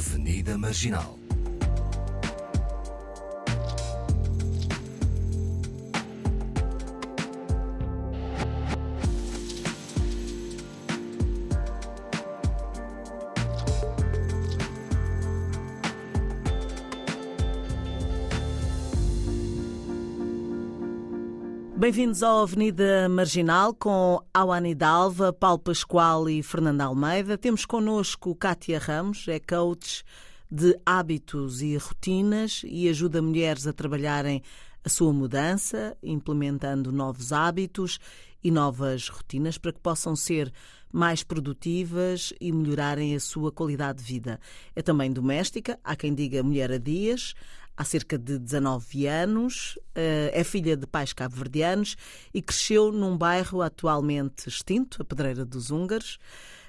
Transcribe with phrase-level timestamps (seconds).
[0.00, 1.19] Avenida Marginal.
[21.90, 27.36] Bem-vindos à Avenida Marginal com Awani Dalva, Paulo Pascoal e Fernanda Almeida.
[27.36, 30.04] Temos connosco Cátia Ramos, é coach
[30.48, 34.40] de hábitos e rotinas e ajuda mulheres a trabalharem
[34.84, 37.98] a sua mudança, implementando novos hábitos
[38.40, 40.52] e novas rotinas para que possam ser
[40.92, 44.38] mais produtivas e melhorarem a sua qualidade de vida.
[44.76, 47.34] É também doméstica, há quem diga mulher a dias,
[47.80, 51.96] há cerca de 19 anos, eh, é filha de pais cabo-verdianos
[52.34, 56.18] e cresceu num bairro atualmente extinto, a Pedreira dos Húngaros.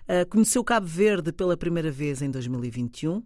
[0.07, 3.21] Eh, conheceu Cabo Verde pela primeira vez em 2021,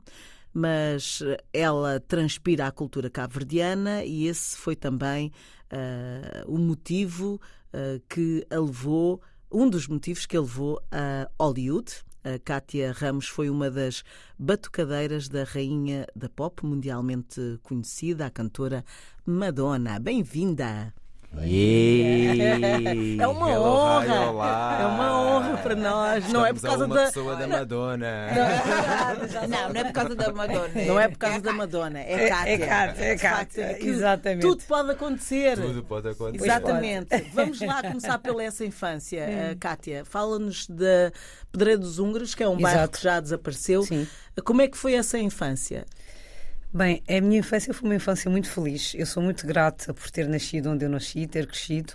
[0.51, 1.21] mas
[1.53, 5.31] ela transpira a cultura cabo-verdiana e esse foi também
[5.71, 7.39] uh, o motivo
[7.71, 11.91] uh, que a levou, um dos motivos que a levou a Hollywood,
[12.25, 14.03] a Kátia Ramos foi uma das
[14.37, 18.83] batucadeiras da rainha da pop mundialmente conhecida, a cantora
[19.23, 19.99] Madonna.
[19.99, 20.91] Bem-vinda!
[21.43, 23.23] Yeah.
[23.23, 24.15] É uma Hello, honra.
[24.81, 26.15] É uma honra para nós.
[26.25, 27.05] Estamos não é por causa uma da.
[27.05, 28.27] pessoa da Madonna.
[29.45, 30.85] Não, não é por causa da Madonna.
[30.85, 32.51] Não é por causa da Madonna, é Cátia.
[32.51, 34.41] é Cátia, é Cátia, que exatamente.
[34.41, 35.57] Tudo pode acontecer.
[35.57, 36.45] Tudo pode acontecer.
[36.45, 37.07] Exatamente.
[37.33, 39.25] Vamos lá começar pela essa infância.
[39.25, 41.11] Uh, Kátia, fala-nos da
[41.51, 42.97] Pedreira dos Húngaros, que é um bairro Exato.
[42.97, 43.83] que já desapareceu.
[43.83, 44.07] Sim.
[44.43, 45.85] Como é que foi essa infância?
[46.75, 48.93] Bem, a minha infância foi uma infância muito feliz.
[48.95, 51.93] Eu sou muito grata por ter nascido onde eu nasci, ter crescido,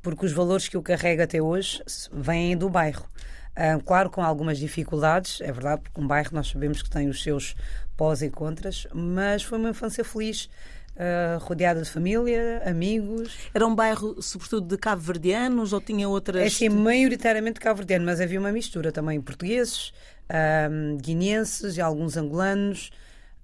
[0.00, 3.08] porque os valores que eu carrego até hoje vêm do bairro.
[3.56, 7.20] Ah, claro, com algumas dificuldades, é verdade, porque um bairro nós sabemos que tem os
[7.20, 7.56] seus
[7.96, 10.48] pós e contras, mas foi uma infância feliz,
[10.96, 13.36] ah, rodeada de família, amigos.
[13.52, 16.40] Era um bairro, sobretudo, de cabo-verdianos ou tinha outras.
[16.40, 19.92] É assim, maioritariamente cabo-verdiano, mas havia uma mistura também portugueses,
[20.28, 22.92] ahm, guineenses e alguns angolanos,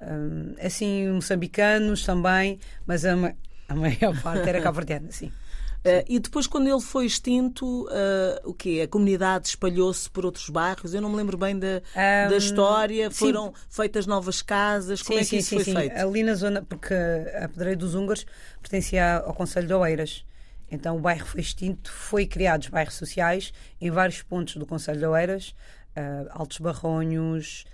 [0.01, 3.35] ahm, assim, moçambicanos também, mas a, ma-
[3.69, 5.33] a maior parte era cabo-verdiana, sim.
[5.85, 7.91] Uh, e depois, quando ele foi extinto, uh,
[8.51, 8.83] o quê?
[8.85, 10.95] A comunidade espalhou-se por outros bairros?
[10.95, 13.09] Eu não me lembro bem da, Ahm, da história.
[13.09, 13.17] sim.
[13.19, 15.01] Foram feitas novas casas?
[15.01, 15.97] Como é que isso foi feito?
[15.97, 16.93] Ali na zona, porque
[17.41, 18.27] a Pedreira dos Húngaros
[18.61, 20.25] pertencia ao Conselho de Oeiras.
[20.69, 25.07] Então o bairro foi extinto, foi criados bairros sociais em vários pontos do Conselho de
[25.07, 25.55] Oeiras,
[25.95, 27.65] ah, Altos Barronhos,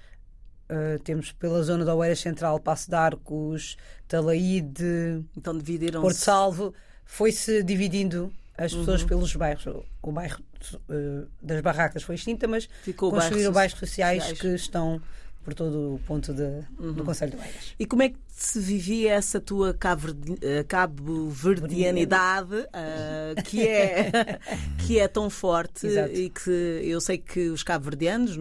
[0.73, 3.77] ah, temos pela zona da Oeiras Central, Passo de Arcos,
[4.09, 6.01] Talaíde, Então.
[6.01, 6.75] Porto Salvo,
[7.05, 8.81] foi-se dividindo as Uhum.
[8.81, 9.67] pessoas pelos bairros.
[9.67, 10.41] O- bairro
[10.89, 14.41] eh, das barracas foi extinta, mas Ficou construíram so- bairros sociais, sociais.
[14.41, 15.01] que estão
[15.43, 16.43] por todo o ponto de-
[16.79, 16.93] Uhum.
[16.93, 17.75] do Conselho de Oeiras.
[17.79, 19.77] E como é que se vivia essa tua
[20.41, 24.39] eh, cabo-verdianidade ah, que, é,
[24.87, 26.15] que é tão forte Exato.
[26.15, 28.37] e que eu sei que os cabo-verdianos,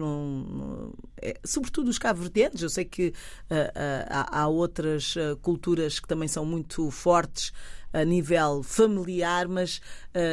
[1.20, 3.12] é, sobretudo os cabo-verdianos, eu sei que
[3.50, 7.52] ah, ah, há, há outras culturas que também são muito fortes
[7.92, 9.80] a nível familiar, mas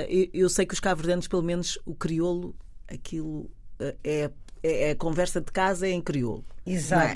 [0.07, 2.55] eu, eu sei que os cabo-verdianos, pelo menos o crioulo,
[2.87, 3.93] aquilo ah,
[4.63, 6.43] é, é a conversa de casa é em crioulo.
[6.65, 7.15] Exato.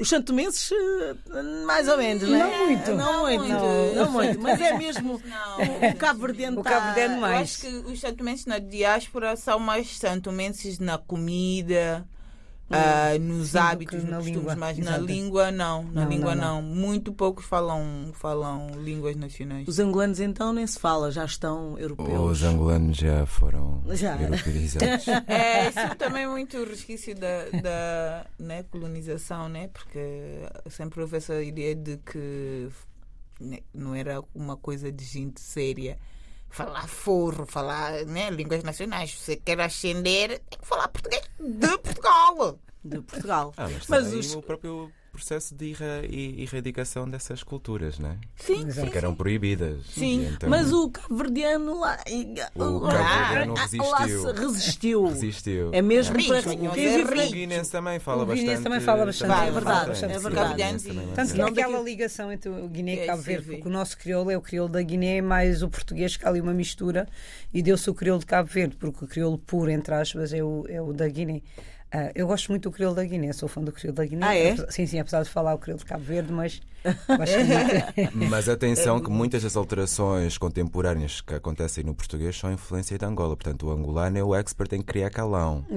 [0.00, 2.38] Os santomenses, eh, mais ou menos, não é?
[2.38, 2.94] Não muito.
[2.94, 3.94] Não muito, Não.
[3.96, 4.40] não muito.
[4.40, 5.90] Mas é mesmo Não.
[5.90, 7.42] o cabo-verdiano O tá- cabo-verdiano Eu mais.
[7.42, 12.06] acho que os santomenses na diáspora são mais santomenses na comida,
[12.68, 14.56] ah, nos Sim, hábitos, nos na costumes, língua.
[14.56, 15.04] mas na Exato.
[15.04, 15.82] língua não.
[15.84, 19.68] Na Não, língua não, não, Muito poucos falam, falam línguas nacionais.
[19.68, 22.18] Os angolanos então nem se fala, já estão europeus.
[22.38, 24.20] Os angolanos já foram Já.
[24.20, 25.06] europeizados.
[25.28, 29.68] É, isso também é muito resquício da, da né, colonização, né?
[29.68, 30.00] Porque
[30.68, 32.68] sempre houve essa ideia de que
[33.40, 35.98] né, não era uma coisa de gente séria.
[36.56, 39.10] Falar forro, falar né, línguas nacionais.
[39.10, 42.58] Se você quer ascender, tem que falar português de Portugal.
[42.82, 43.52] De Portugal.
[43.58, 48.16] Ah, mas, Mas os- o próprio processo de erra erradicação dessas culturas, né?
[48.36, 48.82] Sim, sim.
[48.82, 49.84] Porque eram proibidas.
[49.86, 51.98] Sim, então Mas o cabo-verdiano lá,
[52.54, 54.32] O cabo-verdiano resistiu.
[54.32, 55.06] resistiu.
[55.08, 55.70] resistiu.
[55.72, 56.66] É mesmo para é rico.
[56.66, 58.62] O Guinness também fala O Guinness bastante.
[58.64, 59.32] também fala bastante.
[59.32, 60.12] É verdade, bastante.
[60.14, 60.52] é verdade.
[60.52, 63.06] o Guinness também Tanto que Não é aquela daquilo- ligação entre o Guiné e É,
[63.06, 66.24] Cabo Verde, porque o nosso crioulo é o crioulo da Guiné mais o português, que
[66.24, 67.08] há ali uma mistura,
[67.52, 70.64] e deu-se o crioulo de Cabo Verde, porque o crioulo puro, entre aspas, é o,
[70.68, 71.42] é o da Guiné.
[71.92, 74.26] Ah, eu gosto muito do crioulo da Guiné, sou fã do crioulo da Guiné.
[74.26, 74.56] Ah, é?
[74.70, 76.60] Sim, sim, apesar de falar o crioulo de Cabo Verde, mas.
[78.12, 83.36] Mas atenção que muitas das alterações contemporâneas que acontecem no português são influência de Angola.
[83.36, 85.64] Portanto, o angolano é o expert em criar calão.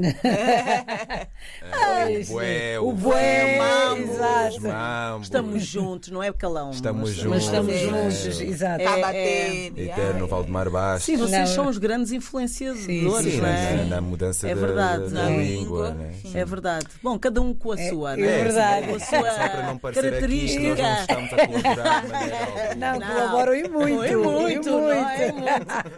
[1.62, 2.30] Pois.
[2.30, 4.14] bué, O bué, mambo.
[4.14, 4.62] exato.
[4.62, 5.24] mambo.
[5.24, 6.72] Estamos juntos, não é calão.
[6.72, 7.78] Estamos mas- Mas estamos É.
[7.80, 8.80] juntos, exato.
[8.82, 9.74] Está a É, bater.
[9.90, 11.06] Eterno Valdemar Bastos.
[11.06, 11.56] Sim, vocês Não.
[11.56, 13.76] são os grandes influenciadores, Sim, Sim, não é?
[13.76, 15.10] na, na mudança É da, verdade.
[15.10, 15.44] da Na língua.
[15.44, 16.14] língua, né?
[16.34, 16.88] É verdade.
[17.04, 18.44] Bom, cada um com a É- sua, é não é?
[18.44, 18.88] verdade.
[18.88, 20.20] Com a sua Só para não parecer aqui que
[20.58, 20.99] característica.
[21.08, 22.76] Não estamos a colaborar de maneira alguma.
[22.76, 24.04] Não, colaboram e muito.
[24.04, 25.46] É muito, e não é muito.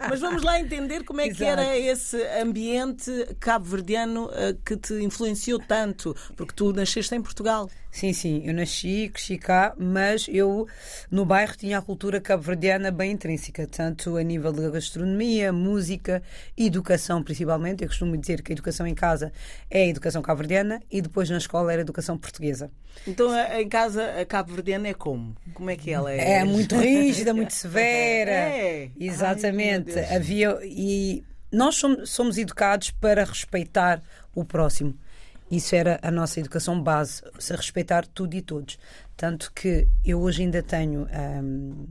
[0.08, 1.60] Mas vamos lá entender como é que Exato.
[1.60, 3.10] era esse ambiente
[3.40, 7.68] cabo-verdiano eh, que te influenciou tanto, porque tu nasceste em Portugal.
[7.92, 10.66] Sim, sim, eu nasci, cresci cá, mas eu
[11.10, 16.22] no bairro tinha a cultura cabo-verdiana bem intrínseca, tanto a nível de gastronomia, música,
[16.56, 17.82] educação principalmente.
[17.82, 19.30] Eu costumo dizer que a educação em casa
[19.70, 22.70] é a educação cabo-verdiana e depois na escola era a educação portuguesa.
[23.06, 23.28] Então
[23.60, 25.36] em casa a cabo-verdiana é como?
[25.52, 26.38] Como é que ela é?
[26.38, 28.30] É muito rígida, muito severa.
[28.30, 28.90] É.
[28.98, 29.98] Exatamente.
[29.98, 30.16] Ai.
[30.16, 31.22] Havia e
[31.52, 34.02] nós somos, somos educados para respeitar
[34.34, 34.98] o próximo.
[35.52, 38.78] Isso era a nossa educação base, se respeitar tudo e todos.
[39.14, 41.88] Tanto que eu hoje ainda tenho, hum,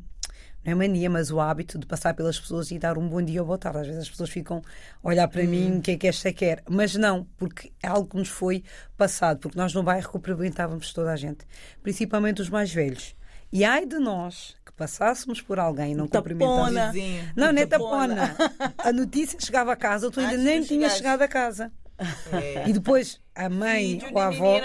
[0.65, 3.39] não é mania, mas o hábito de passar pelas pessoas e dar um bom dia
[3.39, 3.81] ou boa tarde.
[3.81, 4.63] Às vezes as pessoas ficam
[5.03, 6.63] a olhar para mim, o que é que esta quer?
[6.67, 8.63] Mas não, porque é algo que nos foi
[8.97, 11.45] passado, porque nós no bairro cumprimentávamos toda a gente,
[11.83, 13.15] principalmente os mais velhos.
[13.53, 16.93] E ai de nós que passássemos por alguém e não cumprimentássemos.
[16.93, 17.31] Vizinho.
[17.35, 18.29] Não, nem Tapona.
[18.29, 18.73] tapona.
[18.79, 20.97] A notícia chegava a casa, tu ainda nem chegares.
[20.97, 21.71] chegado a casa.
[22.33, 22.67] É.
[22.67, 24.59] E depois a mãe Filho ou a avó.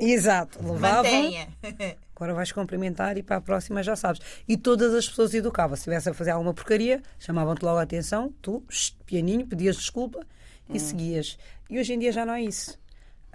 [0.00, 1.12] Exato, levavam.
[1.12, 1.48] Mantenha.
[2.14, 4.20] Agora vais cumprimentar e para a próxima já sabes.
[4.46, 5.74] E todas as pessoas educavam.
[5.74, 8.62] Se estivesse a fazer alguma porcaria, chamavam-te logo a atenção, tu,
[9.06, 10.20] pianinho, pedias desculpa
[10.68, 11.38] e seguias.
[11.70, 12.78] E hoje em dia já não é isso.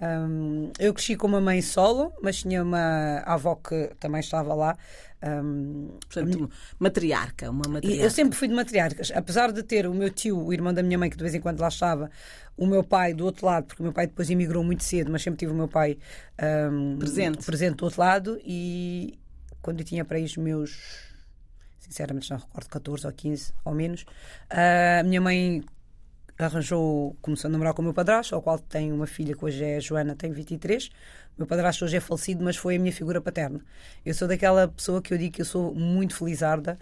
[0.00, 4.76] Hum, eu cresci com uma mãe solo, mas tinha uma avó que também estava lá.
[5.26, 8.04] Hum, Portanto, matriarca, uma e matriarca.
[8.04, 9.10] eu sempre fui de matriarcas.
[9.14, 11.40] Apesar de ter o meu tio, o irmão da minha mãe, que de vez em
[11.40, 12.10] quando lá estava,
[12.56, 15.22] o meu pai do outro lado, porque o meu pai depois emigrou muito cedo, mas
[15.22, 15.98] sempre tive o meu pai
[16.72, 17.44] hum, Presente.
[17.44, 18.40] presente do outro lado.
[18.44, 19.18] E
[19.60, 21.04] quando eu tinha para aí os meus,
[21.78, 24.06] sinceramente não recordo, 14 ou 15 ou menos,
[24.48, 25.62] a minha mãe
[26.38, 29.64] arranjou, começou a namorar com o meu padrasto, ao qual tem uma filha que hoje
[29.64, 30.86] é a Joana, tem 23.
[30.86, 30.90] O
[31.38, 33.60] meu padrasto hoje é falecido, mas foi a minha figura paterna.
[34.04, 36.78] Eu sou daquela pessoa que eu digo que eu sou muito felizarda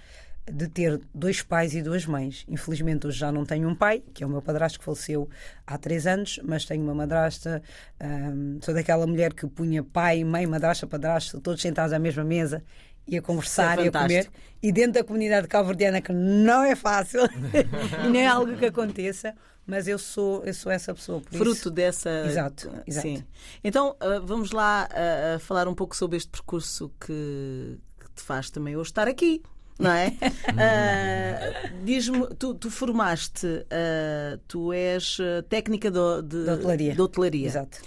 [0.51, 2.45] de ter dois pais e duas mães.
[2.49, 5.29] Infelizmente hoje já não tenho um pai, que é o meu padrasto que faleceu
[5.67, 7.63] há três anos, mas tenho uma madrasta.
[8.03, 12.63] hum, sou daquela mulher que punha pai, mãe, madrasta, padrasto, todos sentados à mesma mesa
[13.07, 14.31] e a conversar é e a comer.
[14.63, 17.23] E dentro da comunidade cabo-verdiana, que não é fácil
[18.05, 19.35] e nem é algo que aconteça,
[19.67, 21.23] mas eu sou, eu sou essa pessoa.
[21.31, 22.11] Fruto isso, dessa.
[22.27, 23.09] Exato, exato.
[23.09, 23.25] Sim.
[23.63, 28.23] Então, ah, vamos lá ah, ah, falar um pouco sobre este percurso que, que te
[28.23, 29.43] faz também hoje estar aqui.
[29.79, 30.13] Não é?
[30.57, 36.95] Ah, Diz-me, tu, tu formaste, ah, tu és ah, técnica do- de, De hotelaria.
[36.95, 37.47] de hotelaria.
[37.47, 37.79] Exato.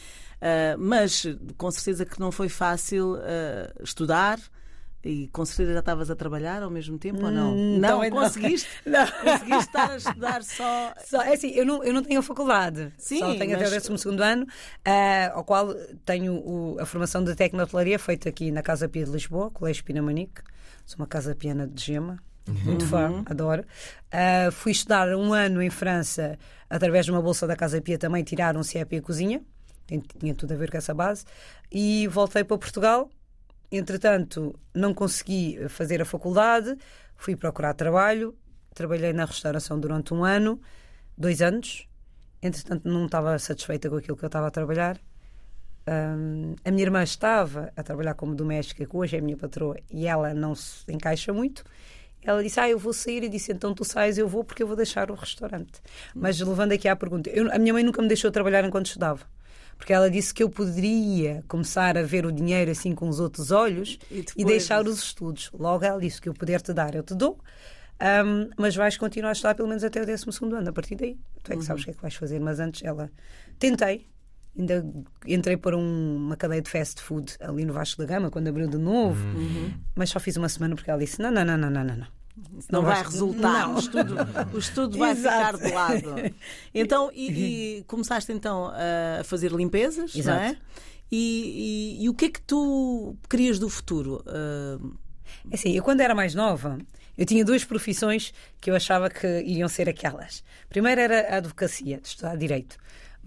[0.41, 1.25] Ah, mas
[1.57, 3.15] com certeza que não foi fácil
[3.81, 4.39] estudar
[5.03, 7.53] e com certeza já estavas a trabalhar ao mesmo tempo ou não?
[7.55, 8.09] Hum, não, não.
[8.09, 8.67] conseguiste?
[8.85, 9.07] Não.
[9.07, 10.93] Conseguiste estar a estudar só.
[11.05, 12.91] Só, é assim, eu não, eu não tenho a faculdade.
[12.97, 14.45] Sim, Só tenho mas- até o 12 ano,
[14.83, 15.73] ah, ao qual
[16.05, 19.49] tenho o- a formação de técnico de hotelaria feita aqui na Casa Pia de Lisboa,
[19.51, 20.41] Colégio Pinamanique.
[20.87, 22.17] Sou uma casa piana de gema.
[22.63, 23.65] Muito fã, adoro.
[24.09, 26.39] Ah, fui estudar um ano em França
[26.69, 29.43] através de uma bolsa da Casa Pia também tirar um CEP Cozinha.
[30.17, 31.25] Tinha tudo a ver com essa base.
[31.69, 33.09] E voltei para Portugal.
[33.69, 36.77] Entretanto, não consegui fazer a faculdade.
[37.17, 38.33] Fui procurar trabalho.
[38.73, 40.61] Trabalhei na restauração durante um ano,
[41.17, 41.85] dois anos.
[42.41, 44.97] Entretanto, não estava satisfeita com aquilo que eu estava a trabalhar.
[45.89, 49.77] Hum, a minha irmã estava a trabalhar como doméstica, que hoje é a minha patroa,
[49.89, 51.63] e ela não se encaixa muito.
[52.21, 53.23] Ela disse: Ah, eu vou sair.
[53.23, 55.79] E disse: Então tu sais, eu vou, porque eu vou deixar o restaurante.
[56.13, 59.25] Mas levando aqui à pergunta, eu- a minha mãe nunca me deixou trabalhar enquanto estudava.
[59.77, 63.51] Porque ela disse que eu poderia começar a ver o dinheiro assim com os outros
[63.51, 65.51] olhos E e, depois- deixar os estudos.
[65.53, 67.39] Logo ela disse que eu puder te dar, eu te dou.
[68.25, 70.69] Hum, mas vais continuar a estudar pelo menos até o 12 ano.
[70.69, 72.39] A partir daí, tu é que sabes o que é que vais fazer.
[72.39, 73.09] Mas antes ela.
[73.59, 74.07] Tentei.
[74.57, 74.83] Ainda
[75.27, 78.67] entrei para um- uma cadeia de fast food ali no Vasco da Gama, quando abriu
[78.67, 79.23] de novo.
[79.95, 81.95] Mas só fiz uma semana porque ela disse: não, não, não, não, não, não.
[81.97, 82.07] não.
[82.37, 83.67] Não, Não vai resultar.
[83.67, 83.75] Não.
[83.75, 84.15] O estudo,
[84.53, 85.57] o estudo vai Exato.
[85.57, 86.35] ficar de lado.
[86.73, 90.45] Então, e, e começaste então a fazer limpezas, não é?
[90.49, 90.61] Exato.
[91.11, 94.23] E, e- e o que é que tu querias do futuro?
[95.51, 96.77] É Assim, eu quando era mais nova,
[97.17, 100.43] eu tinha duas profissões que eu achava que iriam ser aquelas.
[100.69, 102.77] Primeiro era a advocacia, de estudar direito.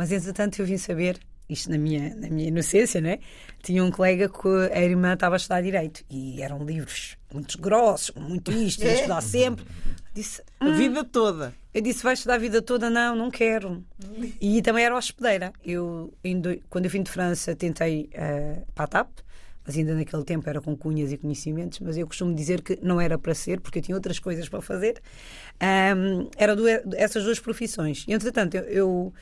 [0.00, 3.18] Mas entretanto eu vim saber isto na minha, na minha inocência, né?
[3.62, 8.10] Tinha um colega que a irmã estava a estudar Direito e eram livros muito grossos,
[8.16, 9.62] muito isto, ia estudar sempre.
[10.14, 11.52] Disse, A vida toda.
[11.74, 12.88] eu disse, vais estudar a vida toda?
[12.88, 13.84] Não, não quero.
[14.40, 15.52] E também era hospedeira.
[15.62, 16.14] Eu,
[16.70, 19.10] quando eu vim de França, tentei eh, para a TAP,
[19.66, 22.98] mas ainda naquele tempo era com cunhas e conhecimentos, mas eu costumo dizer que não
[23.00, 25.00] era para ser, porque eu tinha outras coisas para fazer.
[25.60, 26.66] Ahm, era do-
[26.96, 28.04] essas duas profissões.
[28.08, 29.14] E, entretanto, eu, eu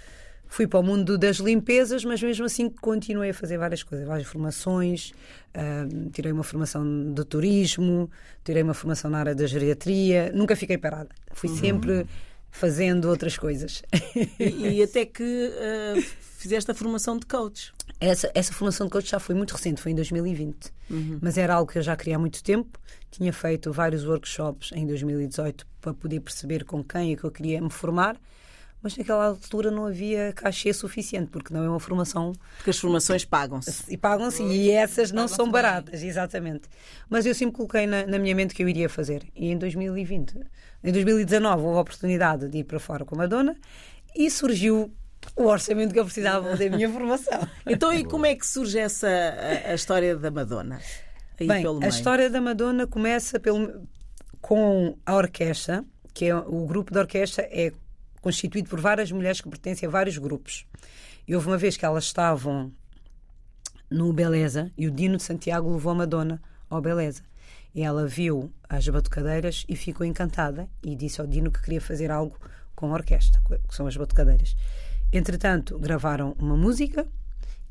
[0.48, 4.26] fui para o mundo das limpezas, mas mesmo assim continuei a fazer várias coisas, várias
[4.26, 5.12] formações.
[5.54, 8.10] ahm, tirei uma formação de turismo,
[8.44, 10.32] tirei uma formação na área da geriatria.
[10.34, 11.10] Nunca fiquei parada.
[11.32, 12.06] Fui sempre
[12.50, 13.82] fazendo outras coisas.
[14.40, 16.00] E, e até que ah,
[16.38, 17.72] fizeste a formação de coach.
[18.00, 20.72] Essa, essa formação de coach já foi muito recente, foi em 2020.
[21.20, 22.78] Mas era algo que eu já queria há muito tempo.
[23.10, 27.60] Tinha feito vários workshops em 2018 para poder perceber com quem é que eu queria
[27.60, 28.16] me formar.
[28.82, 33.24] Mas naquela altura não havia cachê suficiente, porque não é uma formação Porque as formações
[33.24, 33.84] pagam-se.
[33.92, 36.68] e pagam-se e essas não são baratas, exatamente.
[37.10, 39.24] Mas eu sempre coloquei na, na minha mente que eu iria fazer.
[39.34, 40.36] E em 2020,
[40.84, 43.56] em 2019, houve a oportunidade de ir para fora com a Madonna
[44.14, 44.92] e surgiu
[45.36, 47.46] o orçamento que eu precisava da minha formação.
[47.66, 50.80] Então, e como é que surge essa a, a história da Madonna?
[51.38, 53.86] Bem, a história da Madonna começa pelo,
[54.40, 57.72] com a orquestra, que é o grupo de orquestra é
[58.20, 60.66] constituído por várias mulheres que pertencem a vários grupos.
[61.26, 62.72] E houve uma vez que elas estavam
[63.90, 67.22] no Beleza e o Dino de Santiago levou a Madonna ao Beleza.
[67.74, 72.10] E ela viu as batucadeiras e ficou encantada e disse ao Dino que queria fazer
[72.10, 72.38] algo
[72.74, 74.56] com a orquestra, que são as batucadeiras.
[75.12, 77.06] Entretanto, gravaram uma música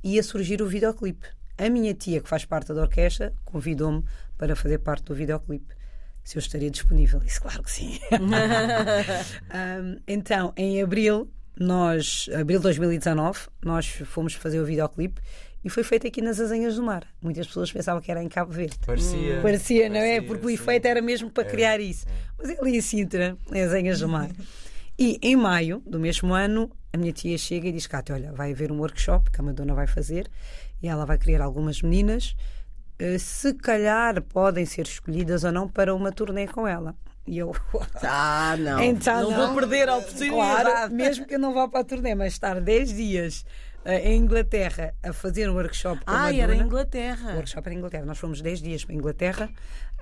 [0.04, 1.28] e ia surgir o videoclipe.
[1.58, 4.04] A minha tia, que faz parte da orquestra, convidou-me
[4.38, 5.77] para fazer parte do videoclipe.
[6.28, 7.22] Se eu estaria disponível.
[7.26, 7.98] Isso, claro que sim.
[9.80, 15.22] Um, então, em abril, nós, abril de 2019, nós fomos fazer o videoclipe
[15.64, 17.08] e foi feito aqui nas Azenhas do Mar.
[17.22, 18.78] Muitas pessoas pensavam que era em Cabo Verde.
[18.86, 19.42] Parecia.
[19.42, 20.02] Parecia, não é?
[20.02, 20.56] Parecia, Porque o sim.
[20.56, 22.06] efeito era mesmo para criar isso.
[22.38, 24.30] Mas é ali em Sintra, em Azenhas do Mar.
[25.00, 28.52] E em maio do mesmo ano, a minha tia chega e diz: Cátia, olha, vai
[28.52, 30.30] haver um workshop que a Madonna vai fazer
[30.84, 32.36] e ela vai criar algumas meninas.
[33.00, 36.96] Eh, Se calhar podem ser escolhidas ou não para uma turnê com ela.
[37.26, 37.54] E eu,
[38.04, 38.80] Ah, não.
[38.82, 40.62] Então, não, vou perder a oportunidade.
[40.64, 43.46] Claro, mesmo que eu não vá para a turnê, mas estar 10 dias
[43.84, 46.42] eh, em Inglaterra a fazer um workshop com a Ah, Madonna.
[46.44, 47.34] era em O Inglaterra.
[47.36, 48.06] workshop era em Inglaterra.
[48.06, 49.50] Nós fomos 10 dias para a Inglaterra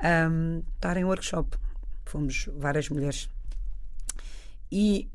[0.03, 1.57] ahm, estar em workshop.
[2.05, 3.27] Fomos várias mulheres.
[4.71, 5.09] E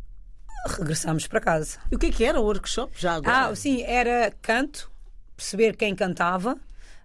[0.66, 1.78] regressámos para casa.
[1.90, 3.46] E o que é que era o workshop já agora?
[3.50, 4.90] Ah, sim, era canto,
[5.36, 6.58] perceber quem cantava.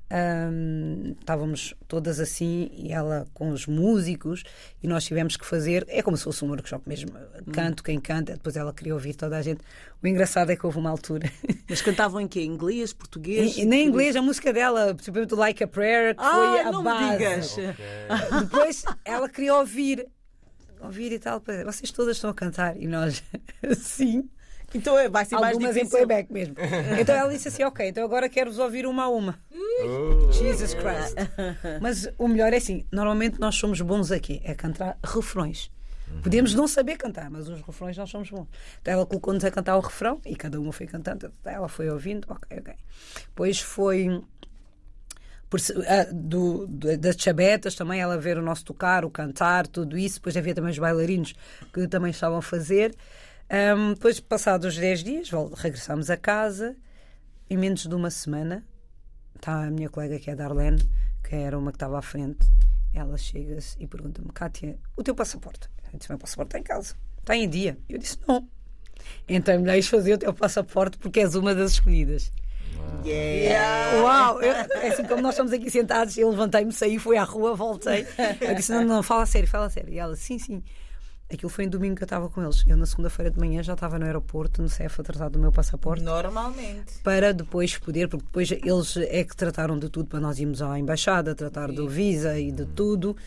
[0.07, 4.43] Ahm, estávamos todas assim e ela com os músicos
[4.83, 7.09] e nós tivemos que fazer é como se fosse um workshop mesmo
[7.51, 9.61] canto quem canta depois ela queria ouvir toda a gente
[10.03, 11.27] o engraçado é que houve uma altura
[11.67, 12.43] Mas cantavam em quê?
[12.43, 13.57] Inglês, português?
[13.57, 16.71] e, nem inglês a música dela principalmente o Like a Prayer que Ah, foi a
[16.71, 17.55] não base me digas.
[18.43, 20.07] depois ela queria ouvir
[20.81, 23.23] ouvir e tal vocês todas estão a cantar e nós
[23.75, 24.29] sim
[24.75, 25.97] Então é, vai ser mais algumas em difícil.
[26.05, 26.55] playback mesmo.
[26.99, 29.39] Então ela disse assim: Ok, então agora quero-vos ouvir uma a uma.
[29.51, 30.31] Oh.
[30.31, 31.15] Jesus Christ.
[31.81, 35.71] Mas o melhor é assim: normalmente nós somos bons aqui, é cantar refrões.
[36.21, 38.47] Podemos não saber cantar, mas os refrões nós somos bons.
[38.79, 41.31] Então ela colocou-nos a cantar o refrão e cada uma foi cantando.
[41.43, 42.73] Ela foi ouvindo, ok, ok.
[43.27, 44.21] Depois foi.
[45.49, 49.97] por ah, do, do- das chabetas também, ela ver o nosso tocar, o cantar, tudo
[49.97, 50.15] isso.
[50.19, 51.33] Depois havia também os bailarinos
[51.73, 52.95] que também estavam a fazer.
[53.49, 56.75] Ahm, depois, passados os 10 dias, regressámos a casa.
[57.47, 58.65] Em menos de uma semana,
[59.35, 60.81] está a minha colega que é a Darlene,
[61.23, 62.47] que era uma que estava à frente.
[62.93, 65.69] Ela chega-se e pergunta-me: Kátia, o teu passaporte?
[65.91, 67.77] Eu disse: meu passaporte está em casa, está em dia.
[67.87, 68.47] Eu disse: Não.
[69.27, 72.31] Então melhor ires fazer o teu passaporte porque és uma das escolhidas.
[73.03, 74.01] Yeah.
[74.01, 74.41] Uau!
[74.41, 78.07] Eu, é assim como nós estamos aqui sentados, eu levantei-me, saí, fui à rua, voltei.
[78.41, 79.93] Eu disse: Não, não, fala sério, fala sério.
[79.93, 80.63] E ela: Sim, sim.
[81.31, 82.63] Aquilo foi em domingo que eu estava com eles.
[82.67, 85.51] Eu, na segunda-feira de manhã, já estava no aeroporto, no CEF, a tratar do meu
[85.51, 86.99] passaporte Normalmente.
[87.03, 90.77] para depois poder, porque depois eles é que trataram de tudo para nós irmos à
[90.77, 93.17] embaixada, tratar do visa e de tudo.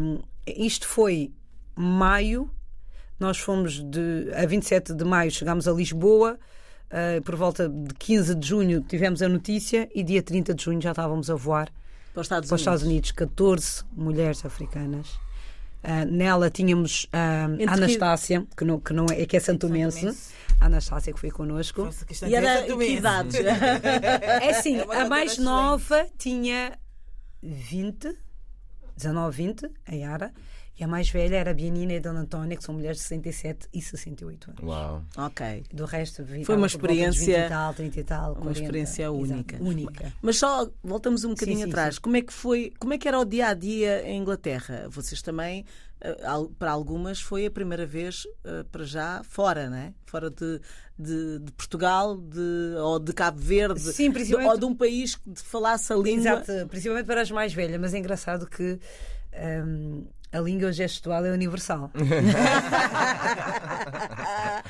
[0.00, 1.32] Um, isto foi
[1.74, 2.48] maio,
[3.18, 6.38] nós fomos de, a 27 de maio, chegámos a Lisboa.
[6.90, 10.80] uh, por volta de 15 de junho tivemos a notícia e dia 30 de junho
[10.80, 11.72] já estávamos a voar
[12.12, 12.60] Para os Estados para os Unidos.
[12.60, 15.08] Estados Unidos 14 mulheres africanas.
[15.82, 19.40] Uh, nela tínhamos uh, Entre a Anastácia, que não, que não é, que é.
[19.40, 20.06] Santomense.
[20.60, 21.84] A Anastácia que foi connosco.
[21.84, 23.34] Nossa, que E era em que idades?
[23.42, 26.78] É assim, É a mais nova tinha
[27.42, 28.16] 20,
[28.96, 30.32] 19, 20, a Yara,
[30.78, 33.02] E a mais velha era a Bianina e a Dona Antónia, que são mulheres de
[33.04, 34.62] 67 e 68 anos.
[34.64, 35.04] Uau.
[35.18, 35.64] Ok.
[35.72, 38.04] Do resto, vi- Foi uma estava por volta dos 20 experiência- e tal, 30 e
[38.04, 38.60] tal, Uma 40.
[38.60, 39.56] experiência Exato, única.
[39.62, 40.12] única.
[40.22, 41.96] Mas só voltamos um bocadinho sim, atrás.
[41.96, 42.00] sim.
[42.00, 42.72] Como é que foi?
[42.78, 44.86] Como é que era o dia a dia em Inglaterra?
[44.88, 45.66] Vocês também,
[46.00, 46.16] eh,
[46.58, 49.92] para algumas, foi a primeira vez eh, para já fora, não é?
[50.06, 50.58] Fora de,
[50.98, 55.32] de, de Portugal, de, ou de Cabo Verde, Sim, principalmente- ou de um país que
[55.36, 56.40] falasse a língua.
[56.42, 58.80] Exato, principalmente para as mais velhas, mas é engraçado que
[59.66, 61.90] hum, a língua gestual é universal.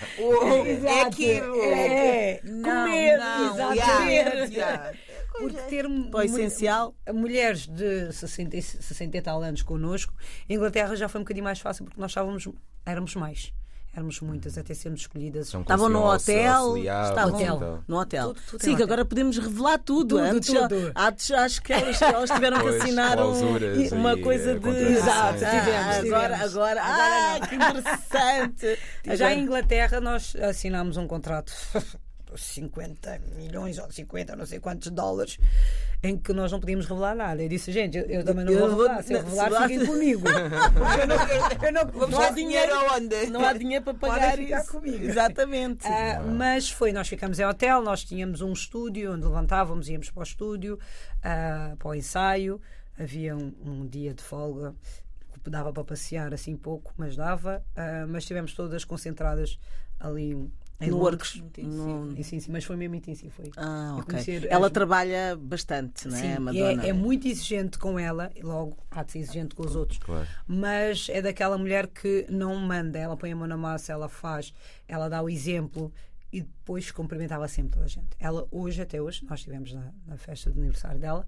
[0.87, 4.92] É que É, não, comer, não, exato, yeah, yeah.
[5.33, 6.95] Porque ter o essencial.
[7.12, 10.12] mulheres de 60, e 60 e tal anos connosco,
[10.49, 12.49] em Inglaterra já foi um bocadinho mais fácil porque nós estávamos,
[12.85, 13.52] éramos mais.
[13.95, 15.49] Éramos muitas, até sermos escolhidas.
[15.49, 16.55] Então Estavam no hotel.
[16.55, 17.57] auxiliar, Estavam Hotel.
[17.57, 17.85] então.
[17.87, 18.29] no hotel.
[18.29, 20.17] Tudo, tudo Sim, que agora podemos revelar tudo.
[20.17, 20.93] Tudo, antes, tudo.
[20.97, 23.57] antes acho que elas, elas tiveram que assinar um-
[23.93, 24.69] uma coisa de.
[24.69, 26.57] Exato, Ah, tivemos, agora, tivemos.
[26.57, 28.79] agora, Agora ah, que interessante.
[29.19, 31.53] Já em Inglaterra nós assinámos um contrato
[32.37, 35.39] 50 milhões ou 50, não sei quantos dólares,
[36.03, 37.43] em que nós não podíamos revelar nada.
[37.43, 39.03] Eu disse, gente, eu, eu também não vou vou- revelar.
[39.03, 40.23] Se eu se revelar, lá- fiquem comigo.
[40.33, 41.17] Eu não,
[41.67, 43.27] eu não, Vamos não há dinheiro aonde?
[43.27, 44.71] Não há dinheiro para pagar ficar isso.
[44.73, 45.05] comigo.
[45.05, 45.87] Exatamente.
[45.87, 50.21] Ah, mas foi, nós ficamos em hotel, nós tínhamos um estúdio onde levantávamos, íamos para
[50.21, 50.79] o estúdio,
[51.23, 52.61] ah, para o ensaio,
[52.99, 54.75] havia um, um dia de folga
[55.43, 59.59] que dava para passear assim pouco, mas dava, ah, mas estivemos todas concentradas
[59.99, 60.35] ali
[60.83, 61.37] em no Londres.
[61.41, 61.59] works.
[61.65, 62.15] No...
[62.17, 63.33] Sim, sim, sim, mas foi mesmo intensivo.
[63.35, 63.51] Foi.
[63.57, 64.05] Ah, ok.
[64.05, 66.85] conhecer Ela as- trabalha bastante, não é, Sim, a e Madonna?
[66.85, 69.99] é, é muito exigente com ela, e logo há de ser exigente com os outros.
[69.99, 70.27] Claro.
[70.47, 74.53] Mas é daquela mulher que não manda, ela põe a mão na massa, ela faz,
[74.89, 75.93] ela dá o exemplo
[76.33, 78.09] e depois cumprimentava sempre toda a gente.
[78.19, 81.27] Ela hoje, até hoje, nós estivemos na, na festa de aniversário dela,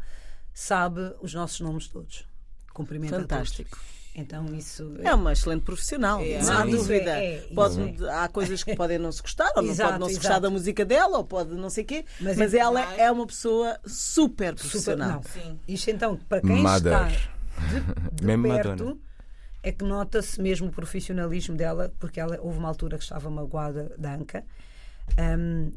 [0.52, 2.26] sabe os nossos nomes todos.
[2.72, 3.70] Cumprimenta Fantástico.
[3.78, 4.03] todos.
[4.16, 6.40] Então isso É uma excelente profissional, É.
[6.40, 7.18] não há dúvida.
[7.20, 10.06] É, é, Pode- há coisas que podem não se gostar, ou não Exato, pode não
[10.06, 10.26] se exato.
[10.28, 13.10] gostar da música dela, ou pode não sei o quê, mas, Mas ela mas- é
[13.10, 14.54] uma pessoa super super.
[14.54, 15.08] profissional.
[15.14, 15.22] Não.
[15.24, 15.58] Sim.
[15.66, 16.92] Isto então, para quem Mother.
[16.92, 18.96] está de, de Mesmo perto, Madonna.
[19.64, 23.92] é que nota-se mesmo o profissionalismo dela, porque ela houve uma altura que estava magoada
[23.98, 24.44] da anca.
[25.18, 25.72] Hum,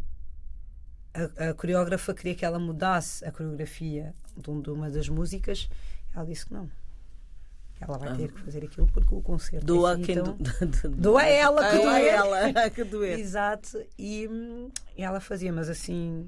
[1.40, 5.68] a, a coreógrafa queria que ela mudasse a coreografia de, um- de uma das músicas.
[6.16, 6.70] Ela disse que não.
[7.80, 9.64] Ela vai ter que fazer aquilo porque o concerto.
[9.64, 10.36] é Doa assim, quem então,
[10.90, 13.20] do- doa ela que Doa ela que doer.
[13.20, 16.28] Exato, e, hum, e ela fazia, mas assim,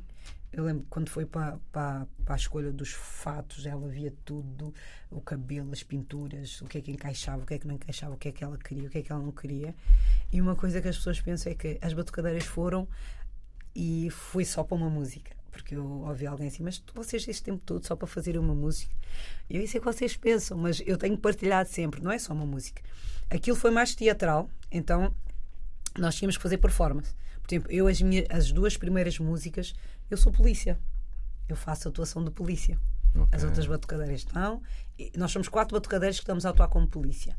[0.53, 4.73] eu lembro que quando foi para, para, para a escolha dos fatos, ela via tudo,
[5.09, 8.13] o cabelo, as pinturas, o que é que encaixava, o que é que não encaixava,
[8.13, 9.75] o que é que ela queria, o que é que ela não queria.
[10.31, 12.87] E uma coisa que as pessoas pensam é que as batucadeiras foram
[13.75, 15.38] e foi só para uma música.
[15.51, 18.93] Porque eu ouvi alguém assim, mas vocês este tempo todo só para fazer uma música.
[19.49, 22.33] E eu isso é que vocês pensam, mas eu tenho partilhado sempre, não é só
[22.33, 22.81] uma música.
[23.29, 25.13] Aquilo foi mais teatral, então
[25.97, 27.13] nós tínhamos que fazer performance.
[27.41, 29.73] Por exemplo, eu as, minhas, as duas primeiras músicas,
[30.09, 30.79] eu sou polícia.
[31.47, 32.77] Eu faço atuação de polícia.
[33.31, 34.61] As outras batucadeiras estão.
[35.17, 37.35] Nós somos quatro batucadeiras que estamos a atuar como polícia.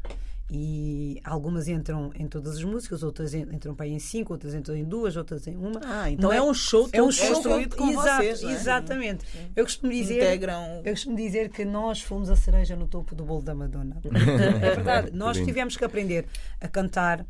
[0.52, 4.52] E algumas entram em todas as músicas, outras en- entram para aí em cinco, outras
[4.52, 5.80] entram em duas, outras em uma.
[5.84, 8.52] Ah, então Mas é um show é um show construído com exato, vocês, não é?
[8.54, 9.24] Exatamente.
[9.54, 10.16] Eu costumo dizer.
[10.16, 10.82] Integram.
[10.84, 13.96] Eu costumo dizer que nós fomos a cereja no topo do bolo da Madonna.
[14.02, 15.12] é verdade.
[15.12, 16.26] Nós tivemos que aprender
[16.60, 17.24] a cantar,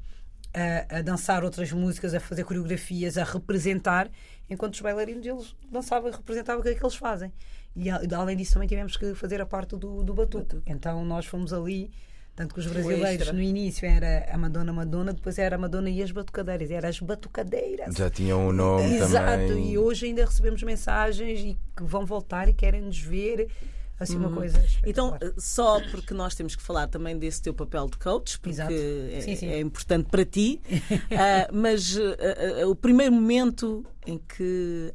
[0.54, 4.10] a, a dançar outras músicas, a fazer coreografias, a representar,
[4.48, 7.30] enquanto os bailarinos eles dançavam e representavam o que é que eles fazem.
[7.76, 10.62] E além disso também tivemos que fazer a parte do, do batuque.
[10.66, 11.90] Então nós fomos ali.
[12.40, 13.32] Tanto que os brasileiros extra.
[13.34, 16.98] no início era a Madonna Madonna, depois era a Madonna e as batucadeiras, era as
[16.98, 17.94] batucadeiras.
[17.94, 19.72] Já tinham um nome Exato, também.
[19.72, 23.50] e hoje ainda recebemos mensagens e que vão voltar e querem nos ver.
[23.98, 24.64] Assim, uma coisa.
[24.86, 28.72] Então, só porque nós temos que falar também desse teu papel de coach, porque Exato.
[28.72, 29.48] é, Sim, sim.
[29.48, 30.62] é importante para ti,
[31.12, 34.94] ah, mas ah, ah, o primeiro momento em que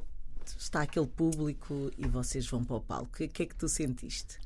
[0.57, 4.39] está aquele público e vocês vão para o palco, o que é que tu sentiste?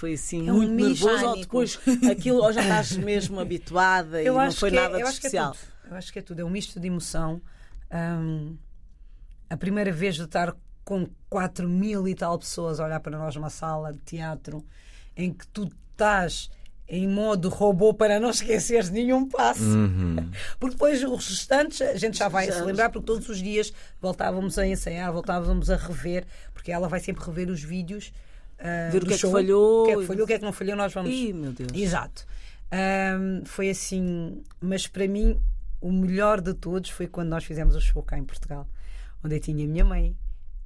[0.00, 1.78] Foi assim É um muito misto nervoso ou depois
[2.10, 5.20] aquilo ou já estás mesmo habituada e não foi que é- nada eu de acho
[5.20, 5.52] que é especial?
[5.52, 5.90] tudo.
[5.90, 7.42] eu acho que é tudo, é um misto de emoção.
[7.92, 8.56] Hum,
[9.50, 13.36] a primeira vez de estar com 4 mil e tal pessoas a olhar para nós
[13.36, 14.64] numa sala de teatro
[15.14, 16.48] em que tu estás
[16.88, 19.60] em modo robô para não esqueceres de nenhum passo.
[20.58, 24.56] Porque depois os restantes a gente já vai se lembrar, porque todos os dias voltávamos
[24.58, 28.12] a ensaiar, voltávamos a rever, porque ela vai sempre rever os vídeos.
[28.60, 29.82] Ah, Ver o do que é que show, falhou.
[29.82, 31.10] O que é que falhou, o que é que não falhou, nós vamos.
[31.10, 31.70] Ih, meu Deus.
[31.74, 32.26] Exato.
[32.70, 35.40] Ahm, foi assim, mas para mim
[35.80, 38.68] o melhor de todos foi quando nós fizemos o show cá em Portugal,
[39.24, 40.16] onde eu tinha a minha mãe,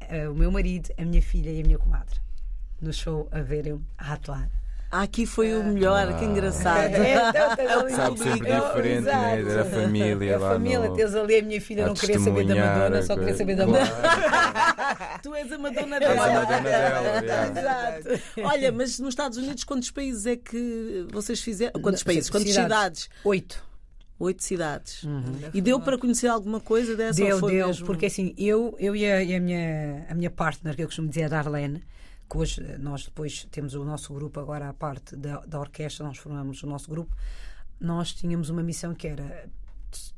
[0.00, 2.24] ah, o meu marido, a minha filha e a minha comadre
[2.80, 4.50] no show a verem a atuar.
[5.02, 6.12] Aqui foi o melhor, Ah.
[6.14, 6.94] que engraçado.
[6.94, 9.40] É, então, Sabe sempre diferente, né?
[9.40, 9.54] exato.
[9.57, 12.46] Da família A lá família, no- tens ali a minha filha a não queria saber
[12.46, 13.85] da Madonna, só queria saber da Claro.
[13.87, 15.18] Madonna.
[15.22, 16.40] tu és a Madonna És a dela.
[16.40, 17.98] Madonna dela.
[18.04, 18.22] Exato.
[18.42, 21.80] Olha, mas nos Estados Unidos, quantos países é que vocês fizeram?
[21.80, 22.30] Quantos países?
[22.30, 23.09] Quantas Cidades.
[23.24, 23.62] Oito.
[24.16, 25.02] Oito cidades.
[25.52, 27.20] E deu para conhecer alguma coisa dessa?
[27.20, 27.85] ou Deu, foi deu, mesmo?
[27.85, 31.09] porque assim, eu, eu e, a, e a minha, a minha partner, que eu costumo
[31.09, 31.83] dizer a Darlene,
[32.35, 36.05] que hoje eh, nós depois temos o nosso grupo agora à parte da, da orquestra,
[36.05, 37.16] nós formamos o nosso grupo,
[37.79, 39.49] nós tínhamos uma missão que era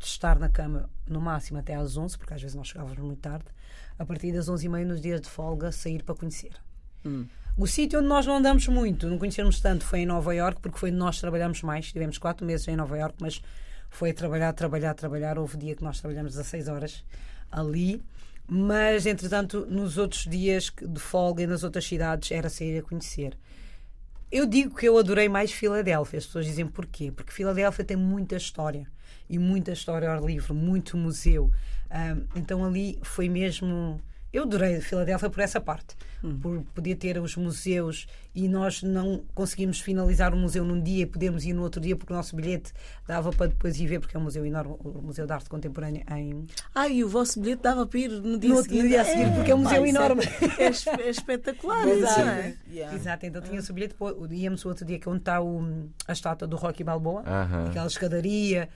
[0.01, 3.45] estar na cama no máximo até às 11, porque às vezes nós chegávamos muito tarde,
[3.99, 6.53] a partir das 11h30 nos dias de folga, sair para conhecer.
[7.59, 10.79] O sítio onde nós não andamos muito, não conhecemos tanto, foi em Nova Iorque, porque
[10.79, 11.93] foi onde nós trabalhamos mais.
[11.93, 13.43] Tivemos quatro meses em Nova Iorque, mas
[13.91, 15.39] foi trabalhar, trabalhar, trabalhar.
[15.39, 17.05] Houve dia que nós trabalhamos 16 horas
[17.51, 18.03] ali.
[18.49, 23.37] Mas, entretanto, nos outros dias de folga e nas outras cidades era sair a conhecer.
[24.31, 26.19] Eu digo que eu adorei mais Filadélfia.
[26.19, 27.11] As pessoas dizem porquê?
[27.11, 28.87] Porque Filadélfia tem muita história.
[29.29, 31.51] E muita história ao ar livre, muito museu.
[31.91, 34.01] Ahm, então ali foi mesmo.
[34.37, 35.97] Eu adorei Filadélfia por essa parte.
[36.43, 41.07] Por poder ter os museus e nós não conseguimos finalizar o museu num dia e
[41.07, 42.73] podermos ir no outro dia porque o nosso bilhete
[43.07, 46.05] dava para depois ir ver, porque é um museu enorme, o Museu de Arte Contemporânea
[46.17, 48.83] em, Ah, e o vosso bilhete dava para ir no dia No outro- seguinte?
[48.85, 50.23] no dia a seguir, porque é um museu isso enorme.
[50.59, 52.21] É, é espetacular, isso, Exato.
[52.21, 52.57] não é?
[52.71, 52.97] Yeah.
[52.97, 53.95] Exato, então tinha o bilhete,
[54.33, 57.67] íamos o outro dia que é onde está o- a estátua do Rocky Balboa, Aham.
[57.69, 58.69] aquela escadaria,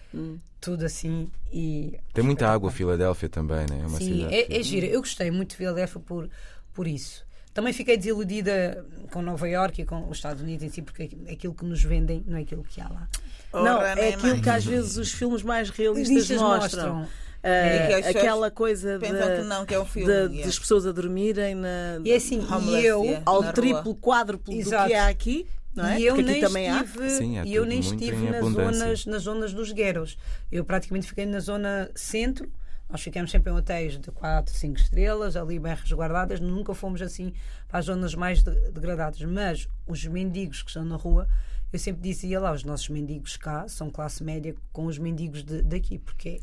[0.60, 1.28] tudo assim.
[1.52, 3.80] E Tem muita água, Filadélfia também, né?
[3.82, 4.34] É uma sim, cidade.
[4.34, 4.86] é, é gira.
[4.86, 6.28] Eu gostei muito de Filadélfia por,
[6.72, 7.24] por isso.
[7.52, 11.52] Também fiquei desiludida com Nova Iorque e com os Estados Unidos em si, porque aquilo
[11.52, 13.08] que nos vendem não é aquilo que há lá.
[13.52, 14.40] Não, Ora, é nem aquilo mais.
[14.42, 16.94] que às vezes os filmes mais realistas mostram.
[16.94, 17.08] mostram.
[17.42, 20.42] É aquela coisa que não, que é um filme.
[20.44, 24.94] das pessoas a dormirem na, E é assim, e eu, ao triplo, quádruplo do que
[24.94, 26.00] há aqui, não é?
[26.00, 26.82] E eu Porque aqui nem também há.
[26.82, 28.72] estive, Sim, há e eu nem estive nas abundância.
[28.80, 30.16] zonas, nas zonas dos ghettos.
[30.50, 32.50] Eu praticamente fiquei na zona centro.
[32.88, 36.40] Nós ficamos sempre em hotéis de 4, 5 estrelas, ali bem resguardadas.
[36.40, 37.32] Nunca fomos assim
[37.68, 39.20] para as zonas mais de- degradadas.
[39.22, 41.28] Mas os mendigos que estão na rua,
[41.72, 45.62] eu sempre dizia lá: os nossos mendigos cá são classe média com os mendigos de-
[45.62, 46.40] daqui, porque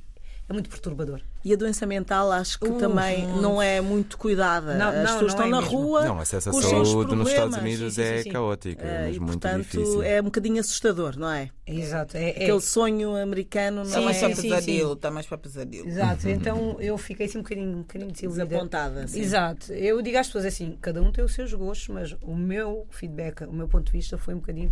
[0.48, 1.20] é muito perturbador.
[1.48, 4.76] E a doença mental acho que Uf, também não é muito cuidada.
[4.76, 5.78] Não, As não, pessoas não estão é na mesmo.
[5.80, 6.06] rua.
[6.06, 7.56] Não, acesso à saúde nos Estados.
[7.58, 8.30] Unidos Sim, sim, é sim.
[8.32, 10.04] caótico, é mesmo e, muito portanto, difícil.
[10.04, 11.50] é um bocadinho assustador, não é?
[11.66, 12.18] Exato.
[12.18, 15.26] É, é- Aquele sonho americano Está não mais é para sim, sim, pesadelo, está mais
[15.26, 15.88] para pesadelo.
[15.88, 18.46] Exato, então eu fiquei assim um bocadinho, um bocadinho desiludida.
[18.46, 19.08] desapontada.
[19.08, 19.22] sim.
[19.22, 19.72] Exato.
[19.72, 23.44] Eu digo às pessoas assim, cada um tem os seus gostos, mas o meu feedback,
[23.46, 24.70] o meu ponto de vista foi um bocadinho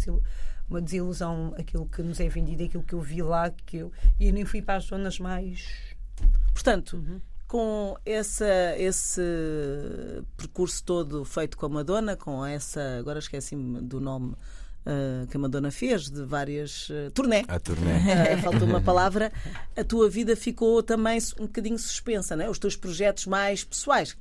[0.70, 4.28] uma desilusão aquilo que nos é vendido, aquilo que eu vi lá, que eu e
[4.28, 5.64] eu nem fui para as zonas mais
[6.54, 7.22] Portanto, Uhum.
[7.48, 9.22] com essa, esse
[10.38, 12.98] percurso todo feito com a Madonna, com essa.
[13.00, 14.36] Agora esqueci-me do nome
[14.86, 16.90] ah, que a Madonna fez, de várias.
[16.90, 17.44] Uh, turnê.
[17.48, 17.92] A turnê.
[17.92, 19.32] Ah, faltou uma palavra.
[19.76, 22.50] A tua vida ficou também um bocadinho suspensa, não é?
[22.50, 24.16] Os teus projetos mais pessoais.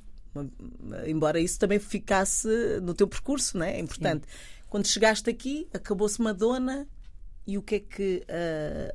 [1.05, 2.47] Embora isso também ficasse
[2.81, 3.77] no teu percurso, não é?
[3.77, 4.25] É importante.
[4.67, 6.85] Quando chegaste aqui, acabou-se Madonna
[7.47, 8.23] e o que é que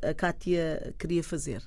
[0.02, 1.62] a Kátia queria fazer?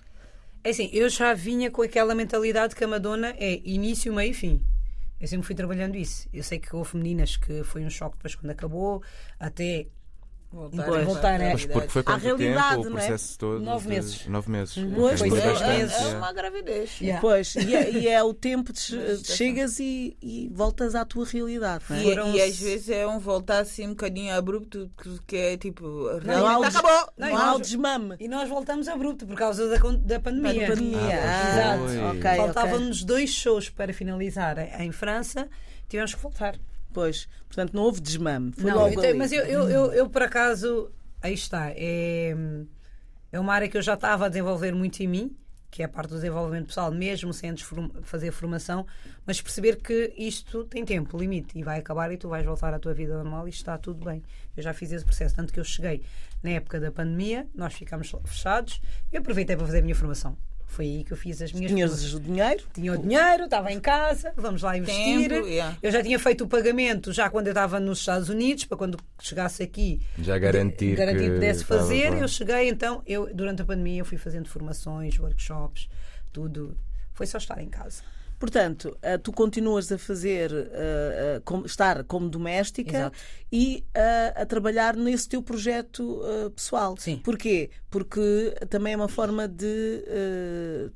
[0.66, 4.34] É assim, eu já vinha com aquela mentalidade que a Madonna é início, meio e
[4.34, 4.66] fim.
[5.20, 6.30] Eu sempre fui trabalhando isso.
[6.34, 9.04] Eu sei que houve meninas que foi um choque depois quando acabou,
[9.38, 9.88] até
[10.54, 11.04] Voltar, Pois.
[11.06, 11.52] Voltar, é.
[11.54, 13.02] Mas porque foi À quanto realidade, tempo o não é?
[13.08, 13.60] processo todo?
[13.60, 14.28] Nove de- meses.
[14.28, 14.76] Nove meses.
[14.96, 16.18] Pois, Ok, pois, é, bastante, é é.
[16.18, 17.02] uma gravidez.
[17.02, 17.22] Yeah.
[17.22, 21.04] Pois, e é, e é o tempo de che- de chegas e, e voltas à
[21.04, 22.02] tua realidade, não é?
[22.02, 24.92] E, Foram- e às vezes é um voltar assim um bocadinho abrupto,
[25.28, 25.84] que, é tipo,
[26.24, 27.10] Não há o acabou!
[27.18, 28.16] Não, Não há o desmame.
[28.20, 30.68] E nós voltamos abrupto por causa da, da pandemia.
[30.68, 31.20] Da pandemia.
[31.24, 31.98] Ah, Ah, foi.
[31.98, 32.38] ok, ok.
[32.38, 35.48] Faltavam-nos dois shows para finalizar em, em França,
[35.90, 36.56] tivemos que voltar.
[36.94, 38.52] Pois, portanto, não houve desmame.
[38.54, 39.18] Foi Não, logo eu ali.
[39.18, 41.72] mas eu, eu, eu, eu, por acaso, aí está.
[41.72, 42.36] É,
[43.32, 45.36] é uma área que eu já estava a desenvolver muito em mim,
[45.72, 47.56] que é a parte do desenvolvimento pessoal, mesmo sem
[48.04, 48.86] fazer formação,
[49.26, 52.78] mas perceber que isto tem tempo, limite, e vai acabar e tu vais voltar à
[52.78, 54.22] tua vida normal e está tudo bem.
[54.56, 56.04] Eu já fiz esse processo, tanto que eu cheguei
[56.44, 58.80] na época da pandemia, nós ficámos fechados,
[59.12, 60.38] eu aproveitei para fazer a minha formação.
[60.74, 61.72] Foi aí que eu fiz as minhas.
[61.72, 62.64] Tinhas o dinheiro?
[62.74, 65.30] Tinha o dinheiro, estava em casa, vamos lá investir.
[65.30, 65.78] Tempo, yeah.
[65.84, 68.98] Eu já tinha feito o pagamento já quando eu estava nos Estados Unidos, para quando
[69.22, 72.08] chegasse aqui Já garantir garantir que pudesse fazer.
[72.08, 72.24] pronto.
[72.24, 75.88] Eu cheguei, então, eu durante a pandemia eu fui fazendo formações, workshops,
[76.32, 76.76] tudo.
[77.14, 78.02] Foi só estar em casa.
[78.44, 83.18] Portanto, ah, tu continuas a fazer, ah, como- estar como doméstica Exato.
[83.50, 86.22] e ah, a trabalhar nesse teu projeto
[86.54, 86.94] pessoal.
[86.98, 87.22] Sim.
[87.24, 87.70] Porquê?
[87.90, 90.04] Porque também é uma forma de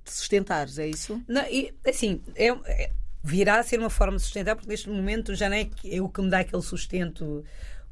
[0.03, 1.23] te sustentares, é isso?
[1.25, 2.91] Não, e, assim, é, é-
[3.23, 6.10] virá a ser uma forma de sustentar, porque neste momento já não é é o
[6.10, 7.45] que me dá aquele sustento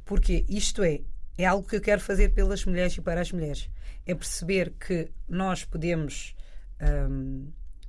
[0.03, 0.99] Porque isto é,
[1.37, 3.69] é algo que eu quero fazer pelas mulheres e para as mulheres.
[4.05, 6.35] É perceber que nós podemos
[7.09, 7.47] hum,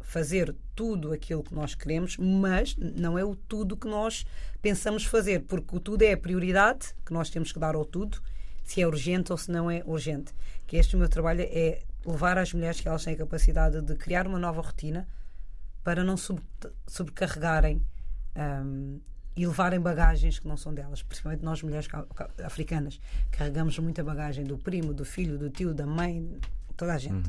[0.08, 4.24] fazer tudo aquilo que nós queremos, mas não é o tudo que nós
[4.62, 8.22] pensamos fazer, porque o tudo é a prioridade que nós temos que dar ao tudo,
[8.62, 10.32] se é urgente ou se não é urgente.
[10.66, 14.28] Que este o meu trabalho é levar às mulheres que elas têm capacidade de criar
[14.28, 15.08] uma nova rotina
[15.82, 16.44] para não sobre-
[16.86, 17.82] sobrecarregarem
[18.36, 19.00] hum,
[19.36, 23.00] e levarem bagagens que não são delas, principalmente nós mulheres ca- ca- africanas.
[23.32, 26.38] Carregamos muita bagagem do primo, do filho, do tio, da mãe,
[26.76, 27.28] toda a gente.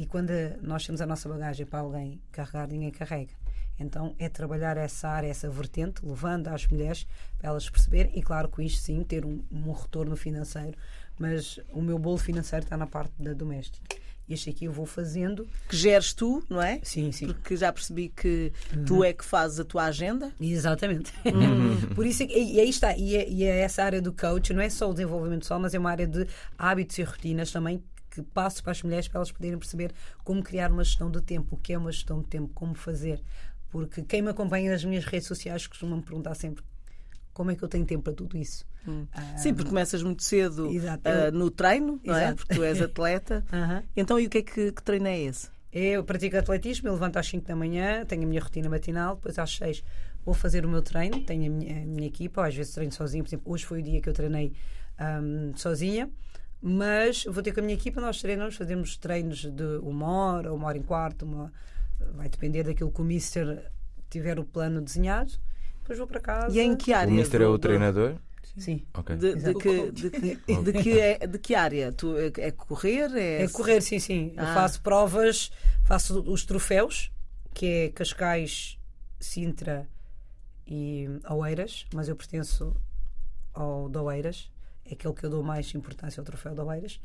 [0.00, 0.30] E quando
[0.62, 3.34] nós temos a nossa bagagem para alguém carregar, ninguém carrega.
[3.78, 7.06] Então é trabalhar essa área, essa vertente, levando às mulheres
[7.38, 10.72] para elas perceberem, e claro, com isto sim, ter um, um retorno financeiro.
[11.18, 13.94] Mas o meu bolo financeiro está na parte da doméstica.
[14.26, 15.46] Este aqui eu vou fazendo.
[15.68, 16.80] Que geres tu, não é?
[16.82, 17.26] Sim, sim.
[17.26, 18.84] Porque já percebi que Uhum.
[18.86, 20.32] tu é que fazes a tua agenda.
[20.40, 21.12] Exatamente.
[21.94, 22.96] Por isso, é e, e aí está.
[22.96, 25.74] E é, e é essa área do coach, não é só o desenvolvimento pessoal, mas
[25.74, 29.30] é uma área de hábitos e rotinas também que passo para as mulheres para elas
[29.30, 29.92] poderem perceber
[30.24, 33.22] como criar uma gestão de tempo, o que é uma gestão de tempo, como fazer.
[33.70, 36.64] Porque quem me acompanha nas minhas redes sociais costuma me perguntar sempre
[37.32, 38.66] como é que eu tenho tempo para tudo isso.
[39.12, 40.68] Ah, Sim, porque começas muito cedo
[41.04, 42.24] ah, no treino, não é?
[42.24, 42.36] Exato.
[42.38, 43.44] Porque tu és atleta.
[43.52, 43.82] Aham.
[43.96, 45.48] Então, e o que é que, que treino é esse?
[45.72, 49.38] Eu pratico atletismo, eu levanto às 5 da manhã, tenho a minha rotina matinal, depois
[49.38, 49.84] às 6
[50.24, 53.22] vou fazer o meu treino, tenho a minha, a minha equipa, às vezes treino sozinho,
[53.22, 54.52] por exemplo, hoje foi o dia que eu treinei
[54.98, 56.10] ahm, sozinha,
[56.62, 60.66] mas vou ter com a minha equipa, nós treinamos, fazemos treinos de uma hora, uma
[60.66, 61.52] hora e um quarto, uma,
[62.14, 63.70] vai depender daquilo que o Mister
[64.10, 65.32] tiver o plano desenhado,
[65.80, 66.54] depois vou para casa.
[66.56, 67.10] E em que área?
[67.10, 68.16] O Mister é o do- treinador?
[68.56, 68.84] Sim.
[68.94, 69.16] Ok.
[69.16, 71.92] De, de que, de, que, de, que, é- de que área?
[71.92, 73.10] Tu, é, é correr?
[73.16, 74.32] É, É correr, sim, sim.
[74.36, 74.54] Eu Ah.
[74.54, 75.50] faço provas,
[75.84, 77.10] faço os troféus,
[77.54, 78.76] que é Cascais,
[79.20, 79.88] Sintra
[80.66, 82.74] e Oeiras, mas eu pertenço
[83.54, 84.59] ao de Oeiras, é
[84.92, 87.00] aquele que eu dou mais importância ao troféu de Oeiras.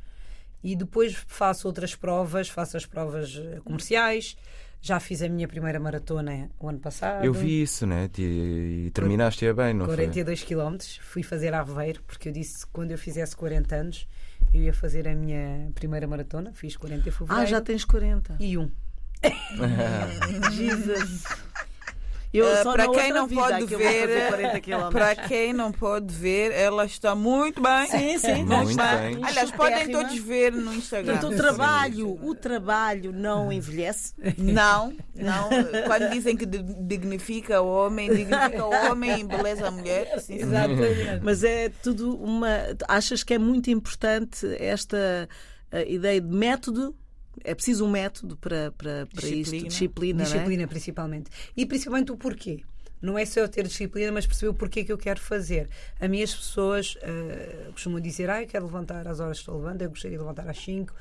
[0.63, 4.35] E depois faço outras provas, faço as provas eh, comerciais.
[4.81, 7.23] Já fiz a minha primeira maratona o ano passado.
[7.23, 8.09] Eu vi isso, né?
[8.17, 9.95] E terminaste-a bem, não foi?
[9.95, 14.07] 42 km, fui fazer a Aveiro, porque eu disse que quando eu fizesse 40 anos
[14.53, 17.41] eu ia fazer a minha primeira maratona, fiz 40 em fevereiro.
[17.41, 18.37] Ah, já tens 40.
[18.39, 18.69] E um.
[20.53, 21.23] Jesus.
[22.37, 24.93] Eu Ah, só para quem não pode ver, 40 quilómetros.
[24.93, 27.87] para quem não pode ver, ela está muito bem.
[27.87, 28.43] Sim, sim.
[28.43, 29.23] Muito bem.
[29.23, 31.13] Aliás, podem todos ver no Instagram.
[31.17, 34.13] Portanto, o trabalho, o trabalho não envelhece.
[34.37, 35.49] Não, não.
[35.85, 40.19] Quando dizem que di- dignifica o homem, dignifica o homem e embeleza a mulher.
[40.19, 40.43] Sim, sim.
[40.43, 41.21] Exatamente.
[41.23, 42.49] Mas é tudo uma.
[42.87, 45.29] Achas que é muito importante esta
[45.71, 46.95] eh, ideia de método?
[47.43, 49.67] É preciso um método para, para, para isto, Disciplina.
[49.67, 50.25] disciplina, é?
[50.25, 51.29] Disciplina, principalmente.
[51.55, 52.63] E principalmente o porquê.
[53.01, 55.69] Não é só eu ter disciplina, mas perceber o porquê que eu quero fazer.
[55.99, 59.57] A mim as pessoas eh, costumam dizer, ah, eu quero levantar às horas que estou
[59.57, 60.93] levando, eu gostaria de levantar às 5.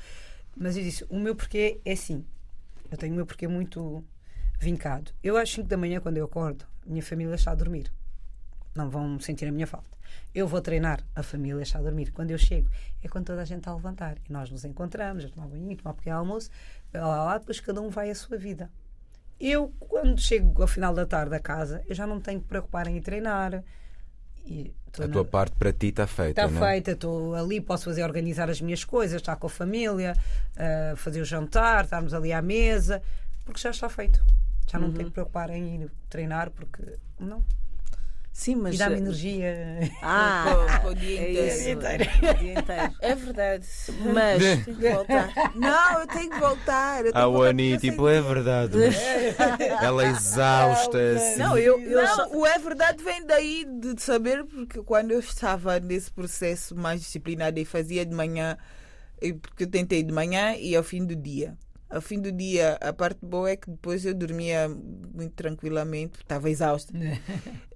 [0.55, 2.23] Mas eu disse, o meu porquê é assim.
[2.91, 4.03] Eu tenho o meu porquê muito
[4.59, 5.11] vincado.
[5.23, 7.91] Eu às 5 da manhã, quando eu acordo, minha família está a dormir.
[8.75, 9.95] Não vão sentir a minha falta.
[10.33, 12.11] Eu vou treinar, a família está a dormir.
[12.11, 12.69] Quando eu chego,
[13.01, 14.17] é quando toda a gente está a levantar.
[14.29, 16.49] E nós nos encontramos, a tomar banho, tomar pequeno almoço,
[16.93, 18.69] lá, lá, lá, depois cada um vai à sua vida.
[19.39, 22.47] Eu, quando chego ao final da tarde a casa, eu já não me tenho que
[22.47, 23.63] preocupar em ir treinar.
[24.45, 26.71] E A na- tua parte para ti está feita, Está não é?
[26.71, 30.13] feita, estou ali, posso fazer organizar as minhas coisas, estar com a família,
[30.57, 33.01] ah, fazer o jantar, estarmos ali à mesa,
[33.43, 34.23] porque já está feito.
[34.69, 37.43] Já não me tenho que preocupar em ir treinar, porque não.
[38.37, 38.75] Sim, mas.
[38.75, 39.79] E dá-me energia.
[40.03, 42.03] Ah, Para- para o dia é inteiro.
[42.03, 42.29] isso.
[42.29, 42.95] O dia inteiro.
[42.99, 43.67] É verdade.
[44.13, 44.39] Mas.
[44.43, 45.33] Tenho que voltar.
[45.55, 47.05] Não, eu tenho que voltar.
[47.05, 48.77] Eu tenho A que voltar Wani, tipo, é verdade.
[48.77, 48.95] mas
[49.81, 51.39] Ela é exausta-se.
[51.39, 55.19] Não, eu, eu não, só- o é verdade vem daí de saber, porque quando eu
[55.19, 58.57] estava nesse processo mais disciplinado e fazia de manhã,
[59.21, 61.57] e- porque eu tentei de manhã e ao fim do dia.
[61.89, 66.49] Ao fim do dia, a parte boa é que depois eu dormia muito tranquilamente, estava
[66.49, 66.93] exausta.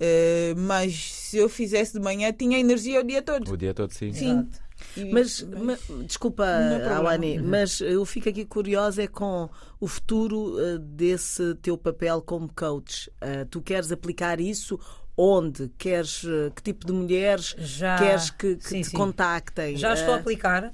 [0.02, 3.52] Eh, mas se eu fizesse de manhã, tinha energia o dia todo.
[3.52, 4.14] O dia todo, sim.
[4.14, 4.48] Sim.
[4.96, 6.96] E- Mas, ma- desculpa, é problema.
[6.96, 12.50] Awani, mas eu fico aqui curiosa é com o futuro eh, desse teu papel como
[12.56, 13.12] coach.
[13.20, 14.80] Eh, tu queres aplicar isso
[15.18, 15.70] onde?
[15.78, 16.22] Queres
[16.56, 18.96] que tipo de mulheres Já- queres que, que sim, te sim.
[18.98, 19.76] contactem?
[19.76, 20.72] Já estou a aplicar.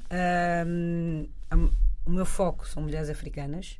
[1.51, 1.69] am-
[2.05, 3.79] o meu foco são mulheres africanas,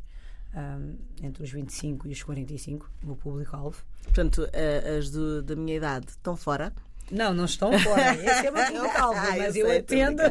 [0.54, 3.84] ahm, entre os 25 e os 45, o meu público-alvo.
[4.04, 6.72] portanto, eh, as do- da minha idade estão fora?
[7.12, 8.16] Não, não estão fora.
[8.16, 10.24] Esse é o meu público-alvo, Ah, mas eu atendo.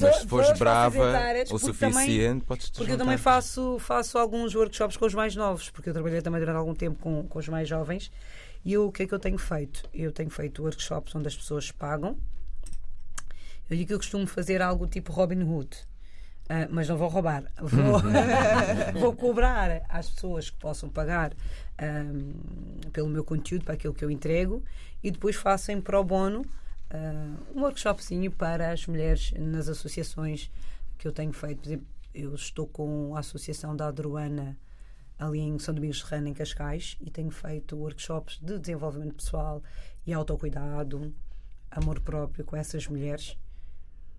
[0.00, 4.54] Mas se fores brava o também- suficiente, podes te Porque eu também faço, faço alguns
[4.54, 7.48] workshops com os mais novos, porque eu trabalhei também durante algum tempo com, com os
[7.48, 8.10] mais jovens.
[8.64, 9.82] E eu, o que é que eu tenho feito?
[9.92, 12.16] Eu tenho feito workshops onde as pessoas pagam
[13.68, 15.70] Eu digo que eu costumo fazer algo tipo Robin Hood.
[16.50, 17.44] Uh, mas não vou roubar.
[17.62, 18.00] Vou,
[18.98, 21.32] vou cobrar às pessoas que possam pagar
[21.80, 24.64] um, pelo meu conteúdo, para aquilo que eu entrego,
[25.00, 30.50] e depois faço em pro bono uh, um workshopzinho para as mulheres nas associações
[30.98, 31.60] que eu tenho feito.
[31.60, 34.58] Por exemplo, eu estou com a Associação da Adruana
[35.20, 39.62] ali em São Domingos de Serrano, em Cascais, e tenho feito workshops de desenvolvimento pessoal
[40.04, 41.14] e autocuidado,
[41.70, 43.38] amor próprio com essas mulheres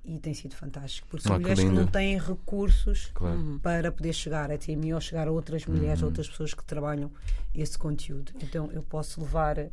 [0.03, 1.81] e tem sido fantástico, porque são Ah, que mulheres que, lindo.
[1.81, 3.59] não têm recursos Claro.
[3.61, 6.05] para poder chegar até mim ou chegar a outras mulheres, Uhum.
[6.05, 7.11] a outras pessoas que trabalham
[7.53, 8.31] esse conteúdo.
[8.41, 9.71] Então eu posso levar eh,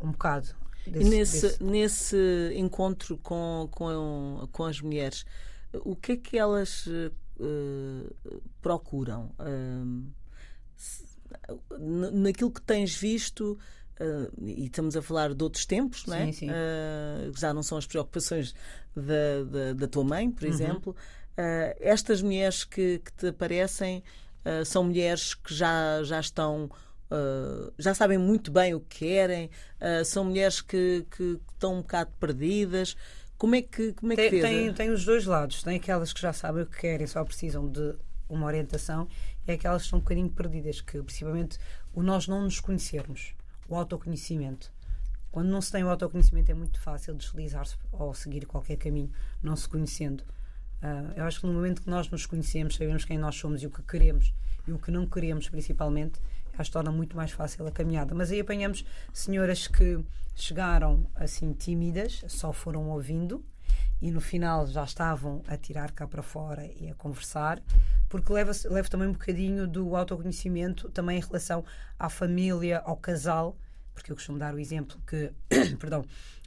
[0.00, 0.48] um bocado
[0.86, 5.24] E desse, nesse, desse- nesse encontro com, com, com as mulheres,
[5.72, 7.10] o que é que elas eh,
[8.60, 9.32] procuram?
[11.78, 13.58] N- naquilo que tens visto,
[14.00, 16.26] eh, e estamos a falar de outros tempos, não é?
[16.26, 16.48] Sim, sim.
[16.50, 18.54] Eh, já não são as preocupações
[18.94, 20.32] da, da, da tua mãe, Uhum.
[20.32, 20.96] por exemplo.
[21.36, 24.02] Eh, estas mulheres que, que te aparecem
[24.66, 26.70] são mulheres que já, já estão.
[27.78, 29.48] já sabem muito bem o que querem,
[30.04, 32.94] são mulheres que, que estão um bocado perdidas.
[33.38, 34.44] Como é que, como é que tem, vês?
[34.44, 35.62] tem, tem os dois lados.
[35.62, 37.94] Tem aquelas que já sabem o que querem, só precisam de
[38.28, 39.08] uma orientação,
[39.46, 41.58] e aquelas que estão um bocadinho perdidas, que principalmente
[41.94, 43.34] o nós não nos conhecermos,
[43.76, 44.72] autoconhecimento.
[45.30, 49.10] Quando não se tem o autoconhecimento é muito fácil deslizar-se ou seguir qualquer caminho,
[49.42, 50.22] não se conhecendo.
[50.80, 53.66] Ah, eu acho que no momento que nós nos conhecemos, sabemos quem nós somos e
[53.66, 54.32] o que queremos
[54.66, 56.20] e o que não queremos, principalmente,
[56.56, 58.14] acho que torna muito mais fácil a caminhada.
[58.14, 63.44] Mas aí apanhamos senhoras que chegaram assim tímidas, só foram ouvindo
[64.00, 67.62] e no final já estavam a tirar cá para fora e a conversar,
[68.08, 71.64] porque leva, leva também um bocadinho do autoconhecimento também em relação
[71.98, 73.56] à família, ao casal,
[73.94, 75.30] porque eu costumo dar o exemplo que,
[75.78, 76.04] perdão,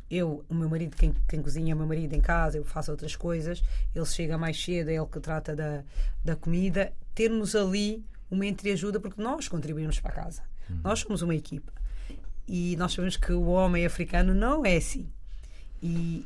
[0.10, 2.92] eu, o meu marido, quem, quem cozinha é o meu marido em casa, eu faço
[2.92, 3.62] outras coisas,
[3.96, 5.84] ele chega mais cedo, é ele que trata da,
[6.24, 10.44] da comida, termos ali uma entreajuda, porque nós contribuímos para a casa.
[10.84, 11.72] Nós somos uma equipa.
[12.48, 15.08] E nós sabemos que o homem africano não é assim.
[15.82, 16.26] E,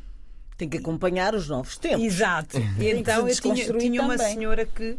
[0.58, 2.04] Tem que acompanhar os novos tempos.
[2.04, 2.58] Exato.
[2.80, 4.98] E então eu tinha, tinha uma senhora que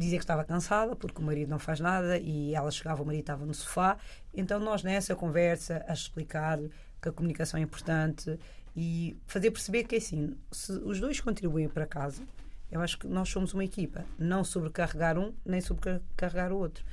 [0.00, 3.20] dizia que estava cansada porque o marido não faz nada e ela chegava, o marido
[3.20, 3.98] estava no sofá.
[4.34, 6.58] Então nós nessa conversa a explicar
[7.00, 8.38] que a comunicação é importante
[8.74, 12.22] e fazer perceber que assim, se os dois contribuem para casa,
[12.70, 16.84] eu acho que nós somos uma equipa, não sobrecarregar um nem sobrecarregar o outro.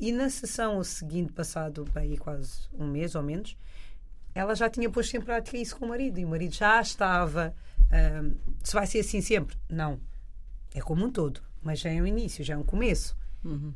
[0.00, 3.56] E na sessão seguinte, passado bem, quase um mês ou menos,
[4.34, 7.54] ela já tinha posto em prática isso com o marido e o marido já estava.
[7.90, 9.56] ahm, se vai ser assim sempre?
[9.68, 10.00] Não.
[10.74, 13.16] É como um todo, mas já é um início, já é um começo.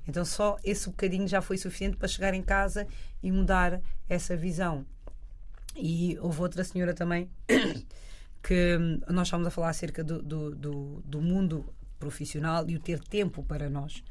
[0.09, 2.87] Então só esse bocadinho já foi suficiente para chegar em casa
[3.23, 4.85] e mudar essa visão.
[5.77, 7.31] E houve outra senhora também
[8.42, 11.64] que hum, nós estávamos a falar acerca do, do, do, do mundo
[11.99, 14.03] profissional e o ter tempo para nós.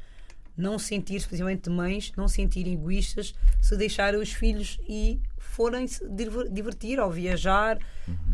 [0.55, 6.49] Não sentir, especialmente mães, não sentir egoístas se deixarem os filhos e forem se diver-
[6.49, 7.77] divertir ou viajar.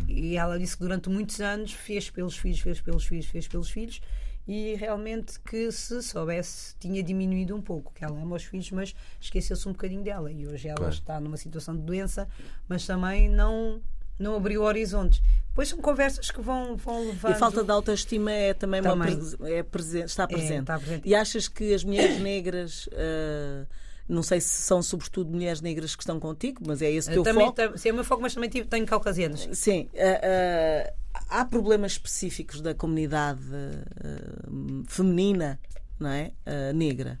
[0.08, 3.70] E ela disse que durante muitos anos fez pelos filhos, fez pelos filhos, fez pelos
[3.70, 4.00] filhos.
[4.48, 8.94] E realmente que se soubesse tinha diminuído um pouco, que ela ama os filhos, mas
[9.20, 10.32] esqueceu-se um bocadinho dela.
[10.32, 10.94] E hoje ela Claro.
[10.94, 12.26] está numa situação de doença,
[12.66, 13.82] mas também não,
[14.18, 15.20] não abriu horizontes.
[15.50, 17.32] Depois são conversas que vão, vão E levando.
[17.32, 19.16] a falta de autoestima é também, uma Também.
[19.18, 20.60] pres- é presen- está presente.
[20.60, 21.06] está presente.
[21.06, 23.66] E achas que as mulheres negras, ah,
[24.08, 27.22] não sei se são sobretudo mulheres negras que estão contigo, mas é esse o teu
[27.22, 27.76] também, foco.
[27.76, 29.46] sim, é o meu foco, mas também tenho caucasianas.
[29.52, 30.92] Sim, ah, ah,
[31.28, 35.58] há problemas específicos da comunidade ah, feminina,
[35.98, 36.32] não é?
[36.46, 37.20] Ah, negra.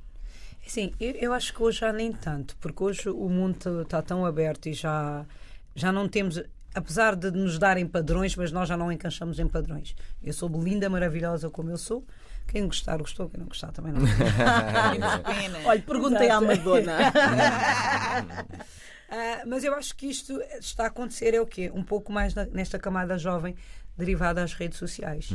[0.66, 4.26] Sim, eu, eu acho que hoje já nem tanto, porque hoje o mundo está tão
[4.26, 5.24] aberto e já,
[5.74, 6.42] já não temos,
[6.74, 9.96] apesar de nos darem padrões, mas nós já não encaixamos em padrões.
[10.22, 12.04] Eu sou linda, maravilhosa como eu sou.
[12.46, 13.28] Quem gostar, gostou.
[13.30, 14.02] Quem não gostar, também não.
[15.64, 16.96] Olha, perguntei à Madonna.
[19.10, 21.70] Ah, mas eu acho que isto está a acontecer é o quê?
[21.74, 23.56] Um pouco mais na- nesta camada jovem
[23.98, 25.30] derivada às redes sociais.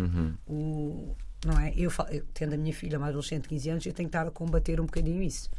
[0.48, 1.74] O, não é?
[1.76, 4.28] Eu, eu, tendo a minha filha mais adolescente de 15 anos, eu tenho que estar
[4.28, 5.50] a combater um bocadinho isso.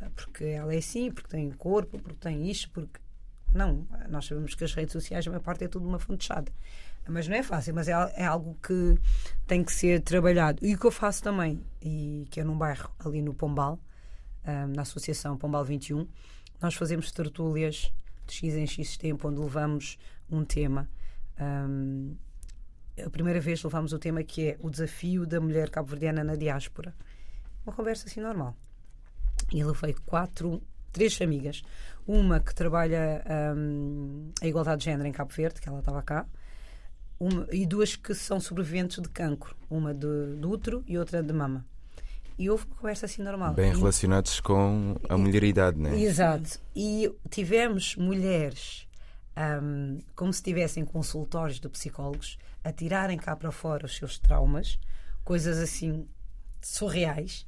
[0.00, 3.00] Ah, Porque ela é assim, porque tem corpo, porque tem isto, porque.
[3.52, 6.26] Não, nós sabemos que as redes sociais, a maior parte é tudo uma fonte de
[6.26, 6.52] chade.
[7.08, 8.96] Mas não é fácil, mas é, é algo que
[9.46, 10.64] tem que ser trabalhado.
[10.64, 13.80] E o que eu faço também, e que é num bairro ali no Pombal,
[14.44, 16.06] ah, na Associação Pombal 21,
[16.60, 17.92] nós fazemos tertúlias
[18.26, 19.98] de X em X tempo, onde levamos
[20.30, 20.88] um tema.
[21.38, 22.14] Ahm,
[23.06, 26.94] a primeira vez levamos o tema que é o desafio da mulher cabo-verdiana na diáspora.
[27.66, 28.54] Uma conversa assim normal.
[29.52, 31.62] E levei quatro, três amigas.
[32.06, 36.26] Uma que trabalha ahm, a igualdade de género em Cabo Verde, que ela estava cá.
[37.18, 40.06] uma- e duas que são sobreviventes de cancro, uma de,
[40.38, 41.66] do útero e outra de mama.
[42.38, 43.52] E houve uma conversa assim normal.
[43.52, 46.00] Bem E- relacionados com a mulheridade, né?
[46.00, 46.58] Exato.
[46.74, 48.86] E tivemos mulheres
[49.40, 54.78] ahm, como se estivessem consultórios de psicólogos a tirarem cá para fora os seus traumas,
[55.24, 56.06] coisas assim
[56.60, 57.46] surreais,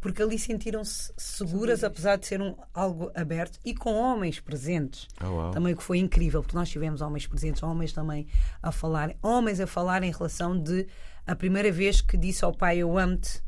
[0.00, 5.08] porque ali sentiram-se seguras, apesar de ser um, algo aberto e com homens presentes.
[5.22, 5.50] Oh, uau.
[5.50, 8.26] Também o que foi incrível, porque nós tivemos homens presentes, homens também
[8.62, 10.86] a falar, homens a falar em relação de
[11.26, 13.42] a primeira vez que disse ao pai eu amo-te.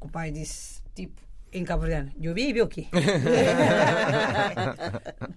[0.00, 1.20] que O pai disse, tipo,
[1.52, 2.86] em Cabo Verdeano, eu vi o quê?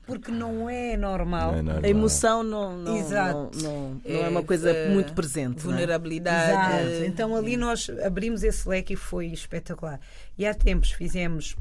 [0.05, 1.51] porque não é normal.
[1.51, 1.83] Não é normal.
[1.85, 3.51] A emoção não, não, Exato.
[3.61, 5.63] não, não- não é uma coisa eh, muito presente.
[5.65, 5.75] não é?
[5.75, 6.87] Vulnerabilidade.
[6.91, 7.05] Exato.
[7.05, 9.99] Então ali nós abrimos esse leque e foi espetacular.
[10.37, 11.55] E há tempos fizemos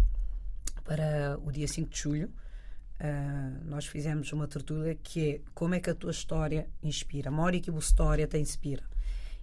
[0.85, 2.31] para o dia 5 de julho,
[3.01, 7.31] ah, nós fizemos uma tertúlia que é como é que a tua história inspira.
[7.31, 8.83] Mori que a história te inspira.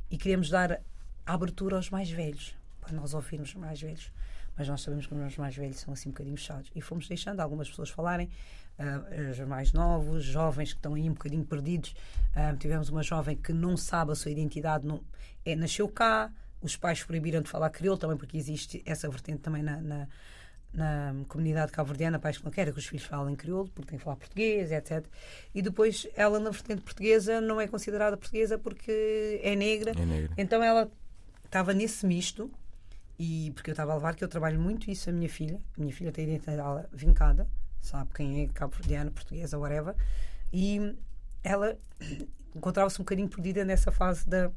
[0.10, 0.82] E queremos dar
[1.26, 4.12] abertura aos mais velhos, para nós ouvirmos os mais velhos.
[4.58, 6.72] Mas nós sabemos que os mais velhos são assim um bocadinho fechados.
[6.74, 8.30] E fomos deixando algumas pessoas falarem,
[8.78, 11.96] ah, os mais novos, jovens que estão aí um bocadinho perdidos.
[12.34, 15.02] Ah, tivemos uma jovem que não sabe a sua identidade, não,
[15.46, 16.32] é, nasceu cá,
[16.62, 20.08] os pais proibiram de falar crioulo também, porque existe essa vertente também na, na,
[20.74, 24.04] na comunidade cabo-verdiana, pais que não querem que os filhos falem crioulo, porque têm que
[24.04, 25.06] falar português, etc.
[25.54, 29.92] E depois ela, na vertente portuguesa, não é considerada portuguesa porque é negra.
[29.92, 30.34] É negra.
[30.38, 30.92] Então ela
[31.46, 32.52] estava nesse misto,
[33.18, 35.60] e porque eu estava a levar, que eu trabalho muito isso a minha filha.
[35.78, 37.48] A minha filha tem a identidade vincada,
[37.82, 39.96] sabe quem é cabo-verdiana, portuguesa, whatever.
[40.52, 40.96] E
[41.44, 41.78] ela
[42.56, 44.52] encontrava-se um bocadinho perdida nessa fase da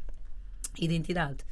[0.79, 1.45] identidade.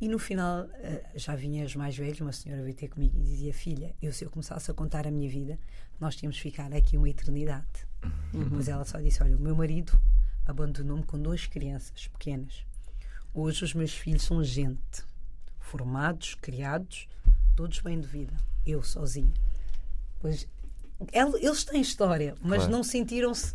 [0.00, 3.22] E no final eh, já vinha os mais velhos, uma senhora veio ter comigo e
[3.22, 5.58] dizia: Filha, eu se eu começasse a contar a minha vida,
[6.00, 7.86] nós tínhamos de ficar aqui uma eternidade.
[8.50, 9.92] Mas ela só disse: Olha, o meu marido
[10.46, 12.64] abandonou-me com duas crianças pequenas.
[13.34, 15.04] Hoje os meus filhos são gente,
[15.70, 17.06] formados, criados,
[17.56, 18.34] todos bem de vida.
[18.66, 19.32] Eu sozinha.
[20.20, 20.46] Pois
[21.12, 22.72] el- eles têm história, mas Claro.
[22.72, 23.54] não sentiram-se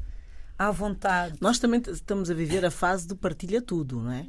[0.57, 1.36] à vontade.
[1.41, 4.26] Nós também estamos a viver a fase do partilha tudo, não é?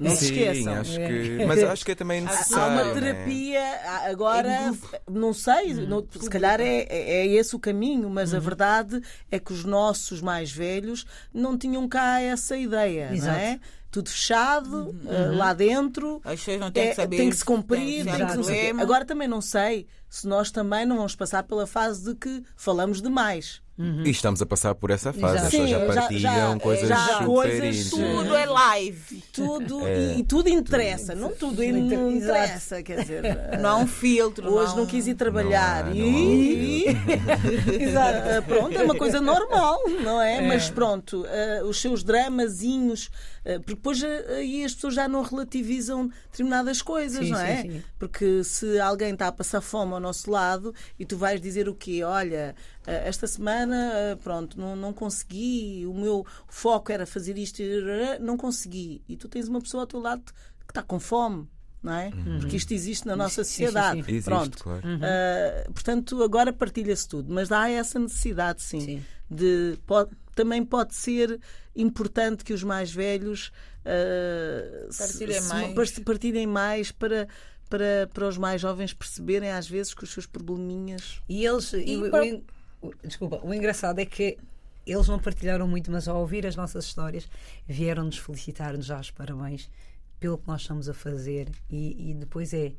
[0.00, 0.72] Não se Sim, esqueçam.
[0.74, 1.44] acho que.
[1.46, 2.78] Mas acho que é também necessário.
[2.80, 3.00] Há uma né?
[3.00, 3.62] terapia,
[4.10, 4.72] agora,
[5.08, 9.00] não sei, não- se calhar é, é esse o caminho, mas a verdade
[9.30, 13.38] é que os nossos mais velhos não tinham cá essa ideia, não Exato.
[13.38, 13.60] é?
[13.90, 16.20] Tudo fechado, eh, lá dentro.
[16.24, 18.18] As pessoas não têm é- que saber tem que se se cumprir, tem- tem se
[18.18, 18.82] que não problema.
[18.82, 23.02] Agora também não sei se nós também não vamos passar pela fase de que falamos
[23.02, 23.60] demais.
[24.04, 25.36] E estamos a passar por essa fase.
[25.38, 25.46] Exato.
[25.46, 27.88] As pessoas já já- partilham já- coisas já super coisas.
[27.90, 29.22] Tudo é live.
[29.32, 30.16] Tudo, É.
[30.18, 33.22] e, tudo interessa, não tudo não interessa, quer dizer.
[33.58, 34.52] Não há um filtro.
[34.52, 38.94] Hoje não um- quis ir trabalhar Não há, e, não há Exato, pronto, é uma
[38.94, 40.42] coisa normal, não é?
[40.42, 43.08] Mas pronto, eh, os seus dramazinhos,
[43.46, 47.44] eh, porque depois eh, aí as pessoas já não relativizam determinadas coisas, Sim, não sim,
[47.44, 47.62] é?
[47.62, 47.82] sim.
[47.98, 51.74] Porque se alguém está a passar fome ao nosso lado e tu vais dizer o
[51.74, 52.02] quê?
[52.04, 52.54] Olha,
[52.86, 58.18] eh, esta semana, eh, pronto, não, não consegui, o meu foco era fazer isto, e
[58.20, 59.02] não consegui.
[59.08, 60.22] E tu tens uma pessoa ao teu lado
[60.66, 61.48] que está com fome.
[61.82, 62.10] Não é?
[62.40, 64.02] Porque isto existe na nossa Sim, sim, sociedade.
[64.04, 64.10] sim.
[64.10, 64.58] Existe, Pronto.
[64.62, 64.82] claro.
[64.86, 69.02] Uh, portanto, agora partilha-se tudo, mas há essa necessidade, sim, Sim.
[69.30, 71.40] de pode- também pode ser
[71.74, 73.50] importante que os mais velhos
[73.84, 75.98] uh, se- Partilhem se- mais.
[76.00, 77.28] partilhem mais para,
[77.68, 81.20] para, para os mais jovens perceberem às vezes que os seus probleminhas.
[81.28, 81.72] E eles.
[81.72, 82.24] e o- para-
[82.82, 84.38] o desculpa, o engraçado é que
[84.86, 87.28] eles não partilharam muito, mas ao ouvir as nossas histórias,
[87.66, 89.70] vieram-nos felicitar-nos já os parabéns
[90.18, 91.48] pelo que nós estamos a fazer.
[91.70, 92.72] E, e depois é.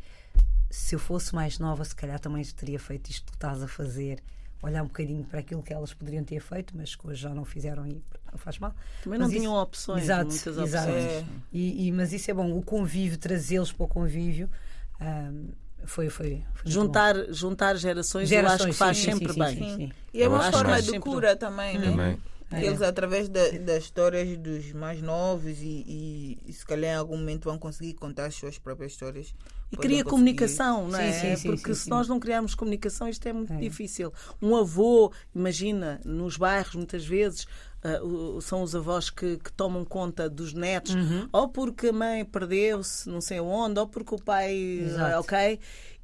[0.69, 4.19] Se eu fosse mais nova, se calhar também teria feito isto que estás a fazer.
[4.63, 7.43] Olhar um bocadinho para aquilo que elas poderiam ter feito, mas que hoje já não
[7.43, 8.01] fizeram e
[8.31, 8.75] não faz mal.
[9.03, 10.87] Também Mas não isso- tinham opções, Exato, muitas exato.
[10.91, 11.03] opções.
[11.11, 11.25] É.
[11.51, 14.47] E, e- mas isso é bom, o convívio, trazê-los para o convívio,
[14.99, 15.47] ahm,
[15.85, 16.71] foi, foi, foi.
[16.71, 19.55] Juntar, juntar gerações, eu acho que faz sim, sempre sim, bem.
[19.57, 19.91] sim, sim.
[20.13, 21.89] E é uma forma de cura também, né?
[21.89, 22.17] Também.
[22.51, 22.65] É.
[22.65, 27.17] Eles, através da- das histórias dos mais novos e, e, e se calhar em algum
[27.17, 29.33] momento vão conseguir contar as suas próprias histórias.
[29.71, 31.13] E cria conseguir- comunicação, não é?
[31.13, 33.57] Sim, sim, sim, Porque se nós não criarmos comunicação, isto é muito É.
[33.57, 34.11] difícil.
[34.41, 37.45] Um avô, imagina, nos bairros, muitas vezes.
[38.03, 41.27] o- são os avós que, que tomam conta dos netos, Uhum.
[41.33, 44.53] ou porque a mãe perdeu-se, não sei onde, ou porque o pai.
[44.85, 45.15] Exato.
[45.15, 45.59] ah, Ok?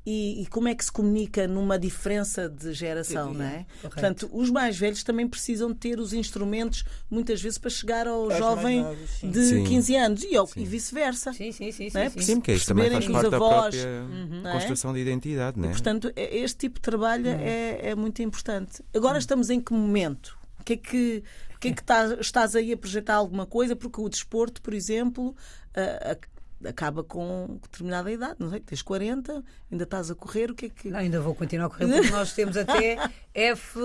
[0.10, 3.66] E, e como é que se comunica numa diferença de geração, não é?
[3.82, 3.90] Correto.
[3.90, 8.40] Portanto, os mais velhos também precisam ter os instrumentos, muitas vezes, para chegar ao mais
[8.40, 9.30] jovem novos, sim.
[9.32, 9.64] de Sim.
[9.66, 10.62] 15 anos e, Sim.
[10.62, 11.34] e vice-versa.
[11.34, 12.10] Sim, sim, sim, Não é?
[12.10, 14.04] sim, Sim, Sim, porque isso também faz perceberem parte que da os avós, própria
[14.42, 14.54] não é?
[14.54, 15.68] construção de identidade, né?
[15.68, 18.82] Portanto, é- este tipo de trabalho é, é muito importante.
[18.96, 20.38] Agora estamos em que momento?
[20.64, 21.24] que é que,
[21.62, 23.76] que, é que tá- estás aí a projetar alguma coisa?
[23.76, 25.36] Porque o desporto, por exemplo,
[26.66, 30.70] acaba com determinada idade, não sei, tens 40, ainda estás a correr, o que é
[30.70, 30.90] que.
[30.90, 32.98] Não, ainda vou continuar a correr porque nós temos até
[33.34, 33.80] F,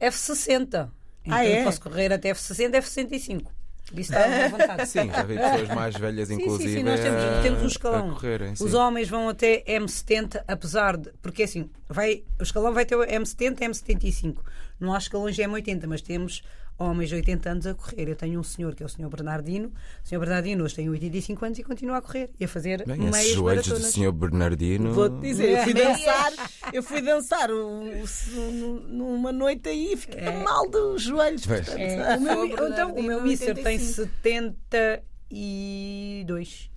[0.00, 0.66] F60.
[0.66, 0.90] Então
[1.28, 1.60] Ah, é?
[1.60, 3.46] eu posso correr até F60, F65.
[3.92, 4.86] Isso está à vontade.
[4.88, 6.70] Sim, já vi pessoas mais velhas, Sim, inclusive.
[6.70, 8.10] sim, sim, nós temos, temos um escalão.
[8.10, 8.64] correrem, sim.
[8.64, 11.10] Os homens vão até M70, apesar de.
[11.20, 14.36] Porque assim, vai, o escalão vai ter o M70 M75.
[14.80, 16.42] Não há escalões de M80, mas temos
[16.78, 18.08] homens de 80 anos a correr.
[18.08, 19.70] Eu tenho um senhor que é o senhor Bernardino.
[20.02, 22.96] O senhor Bernardino hoje tem 85 anos e continua a correr e a fazer Bem,
[22.98, 23.92] meias esses joelhos do maratonas.
[23.94, 24.12] Sr.
[24.12, 24.92] Bernardino.
[24.94, 25.84] Vou-te dizer, eu fui É.
[25.84, 26.32] dançar,
[26.72, 27.84] eu fui dançar o-
[28.52, 31.44] nu- numa noite aí e fiquei mal dos joelhos.
[31.44, 31.76] Portanto.
[31.78, 34.08] É, o meu, então, o meu Mister tem 85.
[34.22, 36.70] 72.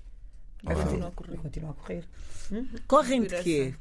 [0.64, 0.84] Vai Uau.
[0.86, 1.38] continuar a correr.
[1.38, 2.04] Continua a correr.
[2.88, 3.74] Correm de quê?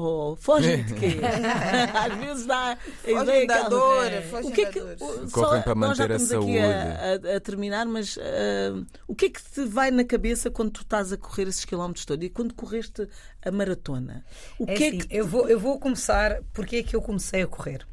[0.00, 1.16] Ou fogem de quê?
[1.94, 2.76] Às vezes dá
[3.46, 4.20] da dor, É.
[4.42, 7.36] o que é que, o- Correm para nós já manter a estamos aqui a, a-
[7.36, 11.12] a terminar, mas ah, o que é que te vai na cabeça quando tu estás
[11.12, 12.24] a correr esses quilómetros todos?
[12.24, 13.08] E quando correste
[13.44, 14.24] a maratona?
[14.58, 16.42] O É que é assim, que eu, vou, eu vou começar.
[16.52, 17.86] Porque é que eu comecei a correr?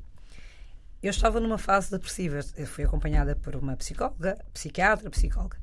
[1.01, 2.39] Eu estava numa fase depressiva.
[2.57, 5.57] Eu fui acompanhada por uma psicóloga, psiquiatra, psicóloga.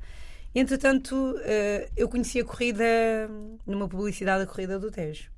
[0.55, 2.85] Entretanto, eh, eu conheci a corrida
[3.65, 5.32] numa publicidade da corrida do Tejo.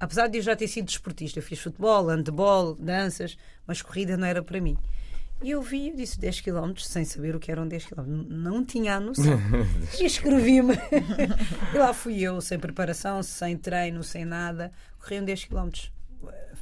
[0.00, 3.36] Apesar de eu já ter sido desportista, eu fiz futebol, handebol, danças,
[3.66, 4.76] mas corrida não era para mim.
[5.42, 8.04] E eu vi, eu disse 10 km sem saber o que eram 10 km.
[8.28, 9.38] Não tinha a noção.
[9.98, 10.74] e inscrevi-me.
[11.74, 14.72] e lá fui eu, sem preparação, sem treino, sem nada.
[14.98, 15.70] Corri um 10 km.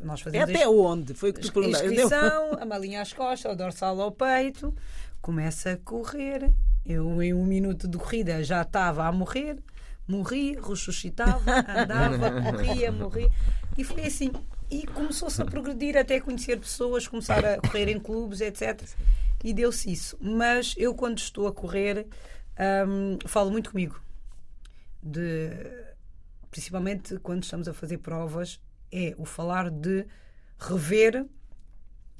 [0.01, 1.15] Nós é fazíamos até onde?
[1.15, 1.87] Foi o que tu a perguntaste.
[1.87, 4.75] inscrição, a malinha às costas, o dorsal ao peito,
[5.21, 6.51] começa a correr.
[6.87, 9.59] Eu, em um minuto de corrida, já estava a morrer,
[10.09, 13.31] morria, ressuscitava, andava, morria, morria.
[13.77, 14.33] E foi assim.
[14.71, 18.83] E começou-se a progredir até conhecer pessoas, começar a correr em clubes, etc.
[19.45, 20.19] E deu-se isso.
[20.21, 22.07] Mas eu, quando estou a correr,
[22.87, 24.01] hum, falo muito comigo.
[25.03, 25.51] De,
[26.51, 30.07] principalmente quando estamos a fazer provas, é o falar de
[30.59, 31.25] rever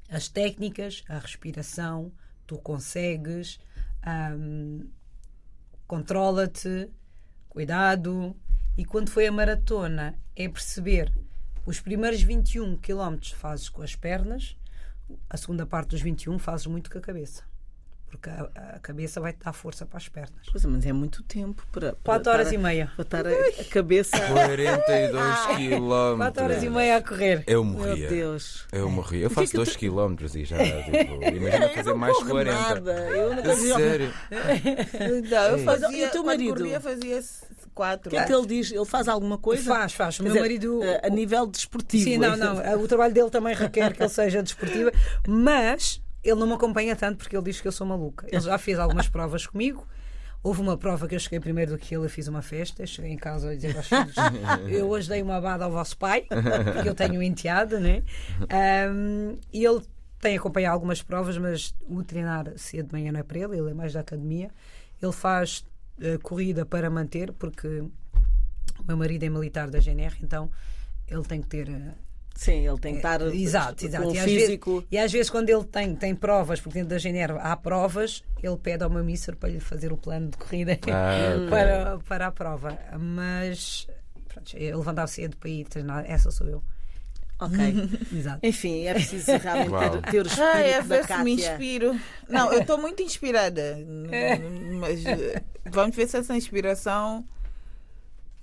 [0.09, 2.13] as técnicas, a respiração,
[2.47, 3.59] tu consegues,
[4.07, 4.89] hum,
[5.87, 6.89] controla-te,
[7.49, 8.37] cuidado.
[8.77, 11.13] E quando foi a maratona, é perceber
[11.67, 14.57] os primeiros 21 km fazes com as pernas,
[15.29, 17.48] a segunda parte dos 21 fazes muito com a cabeça.
[18.11, 20.47] Porque a, a cabeça vai te dar força para as pernas.
[20.51, 21.93] Pois, mas é muito tempo para.
[21.93, 22.91] para 4 horas estar e meia.
[22.97, 24.17] Para estar a, a cabeça.
[24.19, 26.19] 42 quilómetros.
[26.19, 27.45] 4 horas e meia a correr.
[27.47, 28.09] Eu Meu morria.
[28.09, 28.67] Deus.
[28.73, 29.21] Eu morri.
[29.21, 30.57] Eu O que é faço que 2 tu- km e já.
[30.89, 32.59] Tipo, imagina Eu fazer não mais corro 40.
[32.59, 32.93] Nada.
[33.11, 34.15] Eu não A consigo- sério.
[35.31, 36.55] Não, eu fazia, E o teu marido?
[36.57, 37.21] corria, fazia
[37.75, 38.09] quatro.
[38.09, 38.73] O que é que ele diz?
[38.73, 39.63] Ele faz alguma coisa?
[39.65, 40.19] Faz, faz.
[40.19, 40.81] O meu dizer, marido.
[40.83, 42.05] a- a nível desportivo.
[42.05, 42.81] Sim, não, não.
[42.83, 44.91] O trabalho dele também requer que ele seja desportivo,
[45.27, 48.27] mas ele não me acompanha tanto porque ele diz que eu sou maluca.
[48.31, 49.87] Ele já fez algumas provas comigo.
[50.43, 53.11] Houve uma prova que eu cheguei primeiro do que ele, eu fiz uma festa, cheguei
[53.11, 54.15] em casa a dizer aos filhos,
[54.71, 56.27] eu hoje dei uma abada ao vosso pai,
[56.73, 58.05] porque eu tenho um enteado, né?
[58.49, 59.83] Ahm, e ele
[60.21, 63.71] tem acompanhado algumas provas, mas o treinar cedo de manhã não é para ele, ele
[63.71, 64.51] é mais da academia.
[65.03, 65.65] Ele faz
[66.01, 70.51] eh, corrida para manter, porque o meu marido é militar da GNR, então
[71.09, 71.95] ele tem que ter eh,
[72.41, 74.07] Sim, ele tem que estar Exato, com exato.
[74.11, 74.71] o E às, físico.
[74.75, 78.23] vezes, e às vezes, quando ele tem, tem provas, porque dentro da Genero há provas,
[78.41, 82.27] ele pede ao meu mísser para lhe fazer o plano de corrida Ah, para, para
[82.29, 82.79] a prova.
[82.97, 83.89] Mas
[84.29, 86.63] pronto, eu levantava cedo para ir treinar, essa sou eu.
[87.41, 87.57] Ok.
[88.17, 88.39] Exato.
[88.45, 89.91] Enfim, é preciso realmente Uau.
[90.03, 91.53] ter, ter o espírito Ai, a da se me Kátia.
[91.53, 92.01] inspiro.
[92.29, 93.79] Não, eu estou muito inspirada.
[94.79, 97.25] Mas eh, vamos ver se essa inspiração.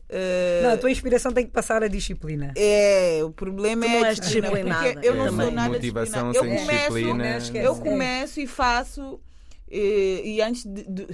[0.10, 2.54] Eh, Não, a tua inspiração tem que passar a disciplina.
[2.56, 5.70] É, o problema Tu é não a és disciplina, disciplinada, porque eu não sou nada
[5.74, 6.60] Motivação disciplinada.
[6.60, 7.66] sem eu começo, disciplina.
[7.66, 9.20] Eu começo e faço
[9.70, 11.08] e, e antes de, de-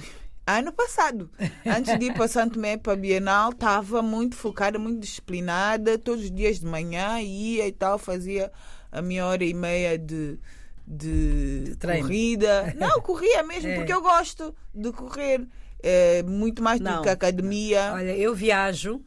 [0.46, 1.30] ano passado,
[1.64, 6.24] antes de ir para Santo Tomé para a Bienal, estava muito focada, muito disciplinada, todos
[6.24, 8.50] os dias de manhã ia e tal, fazia
[8.90, 10.38] a minha hora e meia de
[10.84, 12.02] de, treino.
[12.06, 12.74] corrida.
[12.76, 13.74] Não, corria mesmo, É.
[13.76, 15.40] porque eu gosto de correr.
[15.82, 16.96] É, muito mais Não.
[16.96, 17.92] do que a academia.
[17.94, 19.00] Olha, eu viajo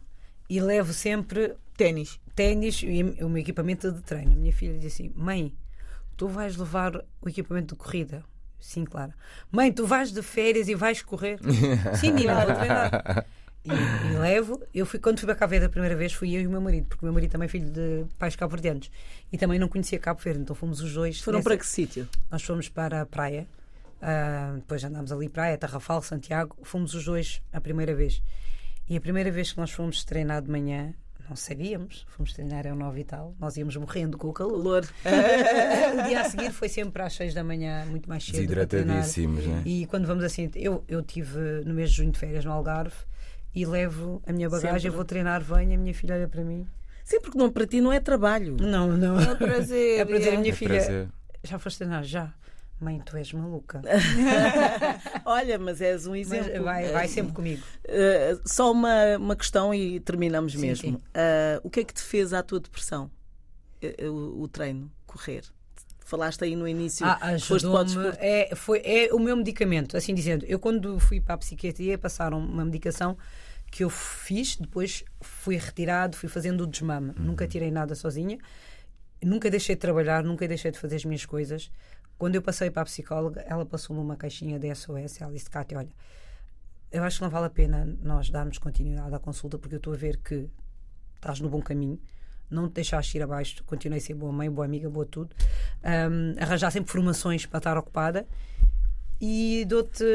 [0.49, 2.19] e levo sempre Ténis.
[2.35, 4.31] ténis e o meu equipamento de treino.
[4.33, 5.53] A minha filha diz assim: Mãe,
[6.17, 8.23] tu vais levar o equipamento de corrida?
[8.59, 9.13] Sim, claro.
[9.51, 11.39] Mãe, tu vais de férias e vais correr?
[11.99, 13.25] Sim, Nina, vou treinar.
[13.63, 13.69] E,
[14.13, 14.61] e levo.
[14.73, 16.61] Eu fui, quando fui para Cabo Verde a primeira vez, fui eu e o meu
[16.61, 18.89] marido, porque o meu marido também é filho de pais cabo-verdianos
[19.31, 21.19] e também não conhecia Cabo Verde, então fomos os dois.
[21.19, 22.07] Foram nessa- para que sítio?
[22.31, 23.47] Nós fomos para a praia,
[24.01, 28.21] ah, depois andámos ali praia, Tarrafal, Santiago, fomos os dois a primeira vez.
[28.89, 30.93] E a primeira vez que nós fomos treinar de manhã,
[31.27, 34.85] Não sabíamos, fomos treinar ao 9 e tal, nós íamos morrendo com o calor.
[35.99, 38.35] O dia a seguir foi sempre às 6 da manhã, muito mais cedo.
[38.35, 39.63] Desidratadíssimos, né?
[39.65, 42.95] E quando vamos assim, eu, eu tive no mês de junho de férias no Algarve
[43.55, 44.95] e levo a minha bagagem, Sempre.
[44.97, 46.67] vou treinar, venho, a minha filha olha para mim.
[47.03, 48.57] Sim, porque não, para ti não é trabalho.
[48.59, 49.19] Não, não.
[49.19, 49.97] É prazer.
[50.05, 50.37] É a é.
[50.37, 51.07] minha É filha, prazer.
[51.43, 52.03] já foste treinar?
[52.03, 52.31] Já.
[52.79, 53.81] Mãe, tu és maluca.
[55.25, 56.63] Olha, mas és um Mas exemplo.
[56.63, 57.63] vai, vai sempre comigo.
[57.85, 60.89] Uh, só uma, uma questão e terminamos Sim, mesmo.
[60.89, 60.95] sim.
[60.95, 63.09] Uh, o que é que te fez à tua depressão?
[63.81, 65.43] Uh, O, o treino, correr.
[65.99, 67.03] Falaste aí no início.
[67.05, 68.15] Ah, foste para.
[68.19, 70.45] É, foi, é o meu medicamento, assim dizendo.
[70.45, 73.17] Eu, quando fui para a psiquiatria, passaram uma medicação
[73.71, 77.11] que eu fiz, depois fui retirado, fui fazendo o desmame.
[77.17, 78.37] Nunca tirei nada sozinha,
[79.23, 81.71] nunca deixei de trabalhar, nunca deixei de fazer as minhas coisas.
[82.17, 85.21] Quando eu passei para a psicóloga, ela passou-me uma caixinha de SOS.
[85.21, 85.89] Ela disse: Cátia, olha,
[86.91, 89.93] eu acho que não vale a pena nós darmos continuidade à consulta, porque eu estou
[89.93, 90.49] a ver que
[91.15, 91.99] estás no bom caminho.
[92.49, 95.35] Não te deixaste ir abaixo, continuei a ser boa mãe, boa amiga, boa tudo.
[95.83, 98.25] Ahm, arranjar sempre formações para estar ocupada
[99.19, 100.05] e dou-te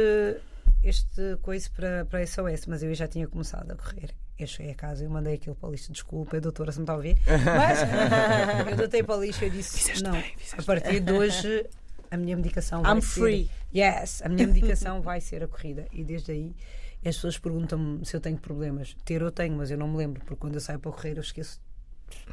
[0.82, 4.14] este coisa para, para SOS, mas eu já tinha começado a correr.
[4.38, 6.94] Eu cheguei a casa, eu mandei aquilo para a lista, desculpa, doutora, se me está
[6.94, 7.18] a ouvir.
[7.26, 7.80] Mas
[8.70, 11.68] eu dotei para a lista e disse: não, a partir de hoje
[12.10, 13.20] a minha medicação vai I'm ser.
[13.20, 13.50] free.
[13.74, 15.86] Yes, a minha medicação vai ser a corrida.
[15.92, 16.54] E desde aí
[17.04, 18.96] as pessoas perguntam-me se eu tenho problemas.
[19.04, 21.22] Ter eu tenho, mas eu não me lembro, porque quando eu saio para correr eu
[21.22, 21.60] esqueço.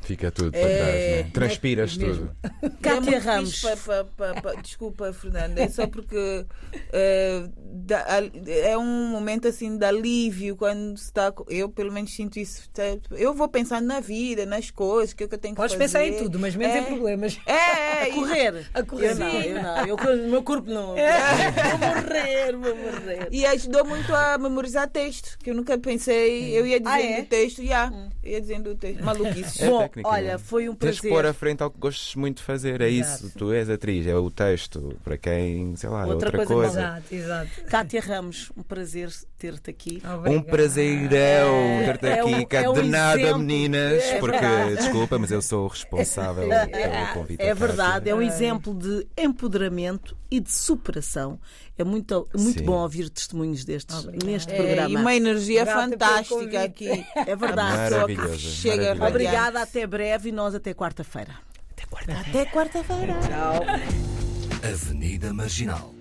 [0.02, 1.32] Fica tudo para É, trás, né?
[1.34, 2.32] Transpiras tudo.
[2.44, 3.60] é Cátia muito Ramos.
[3.60, 6.46] fixe pa- pa- pa- pa- desculpa, Fernanda, é só porque
[6.94, 8.06] eh, dá-
[8.48, 11.32] é um momento assim de alívio quando se está.
[11.32, 12.70] co- Eu, pelo menos, sinto isso.
[12.70, 12.84] tá?
[13.12, 15.74] Eu vou pensando na vida, nas coisas, o que, é que eu tenho que Podes
[15.76, 15.84] fazer.
[15.86, 16.80] pensar em tudo, mas menos É.
[16.80, 17.40] em problemas.
[17.46, 18.66] É, é, A e- correr.
[18.74, 19.10] A correr.
[19.12, 19.48] Eu não, Sim.
[19.50, 19.86] eu não.
[19.88, 20.96] Eu, o meu corpo não.
[20.96, 23.28] Vou morrer, vou morrer.
[23.32, 26.58] E ajudou muito a memorizar texto, que eu nunca pensei.
[26.58, 27.22] Eu ia dizendo Ah, é?
[27.22, 27.92] o texto, já,
[28.24, 29.04] ia dizendo o texto.
[29.04, 29.67] Maluquice.
[29.68, 30.38] É Bom, técnica, olha, né?
[30.38, 31.02] foi um Tens prazer.
[31.02, 32.82] que pôr à frente ao que gostes muito de fazer.
[32.82, 33.26] É Exato.
[33.26, 33.38] isso.
[33.38, 34.96] Tu és atriz, é o texto.
[35.04, 36.80] Para quem, sei lá, é Outra outra coisa coisa.
[36.80, 37.50] Exato, exato.
[37.70, 40.02] Cátia Ramos, um prazer ter-te aqui.
[40.06, 40.44] Um Obrigada.
[40.52, 42.36] prazeirão ter-te É aqui.
[42.36, 43.40] um- cá é um de nada, exemplo.
[43.40, 44.04] meninas.
[44.04, 47.42] É porque, desculpa, mas eu sou o responsável pelo convite.
[47.42, 51.40] É verdade, é um exemplo de empoderamento e de superação.
[51.78, 52.66] É muito, muito Sim.
[52.66, 54.26] bom ouvir testemunhos destes Obrigada.
[54.26, 54.90] neste É, programa.
[54.90, 57.06] e uma energia pelo fantástica aqui.
[57.16, 57.78] É verdade.
[57.94, 59.06] Maravilhoso, Chega.
[59.08, 61.36] Obrigada, até breve e nós até quarta-feira.
[61.72, 62.14] Até quarta.
[62.14, 63.14] Até quarta-feira.
[63.20, 64.68] Tchau.
[64.72, 65.94] Avenida Marginal.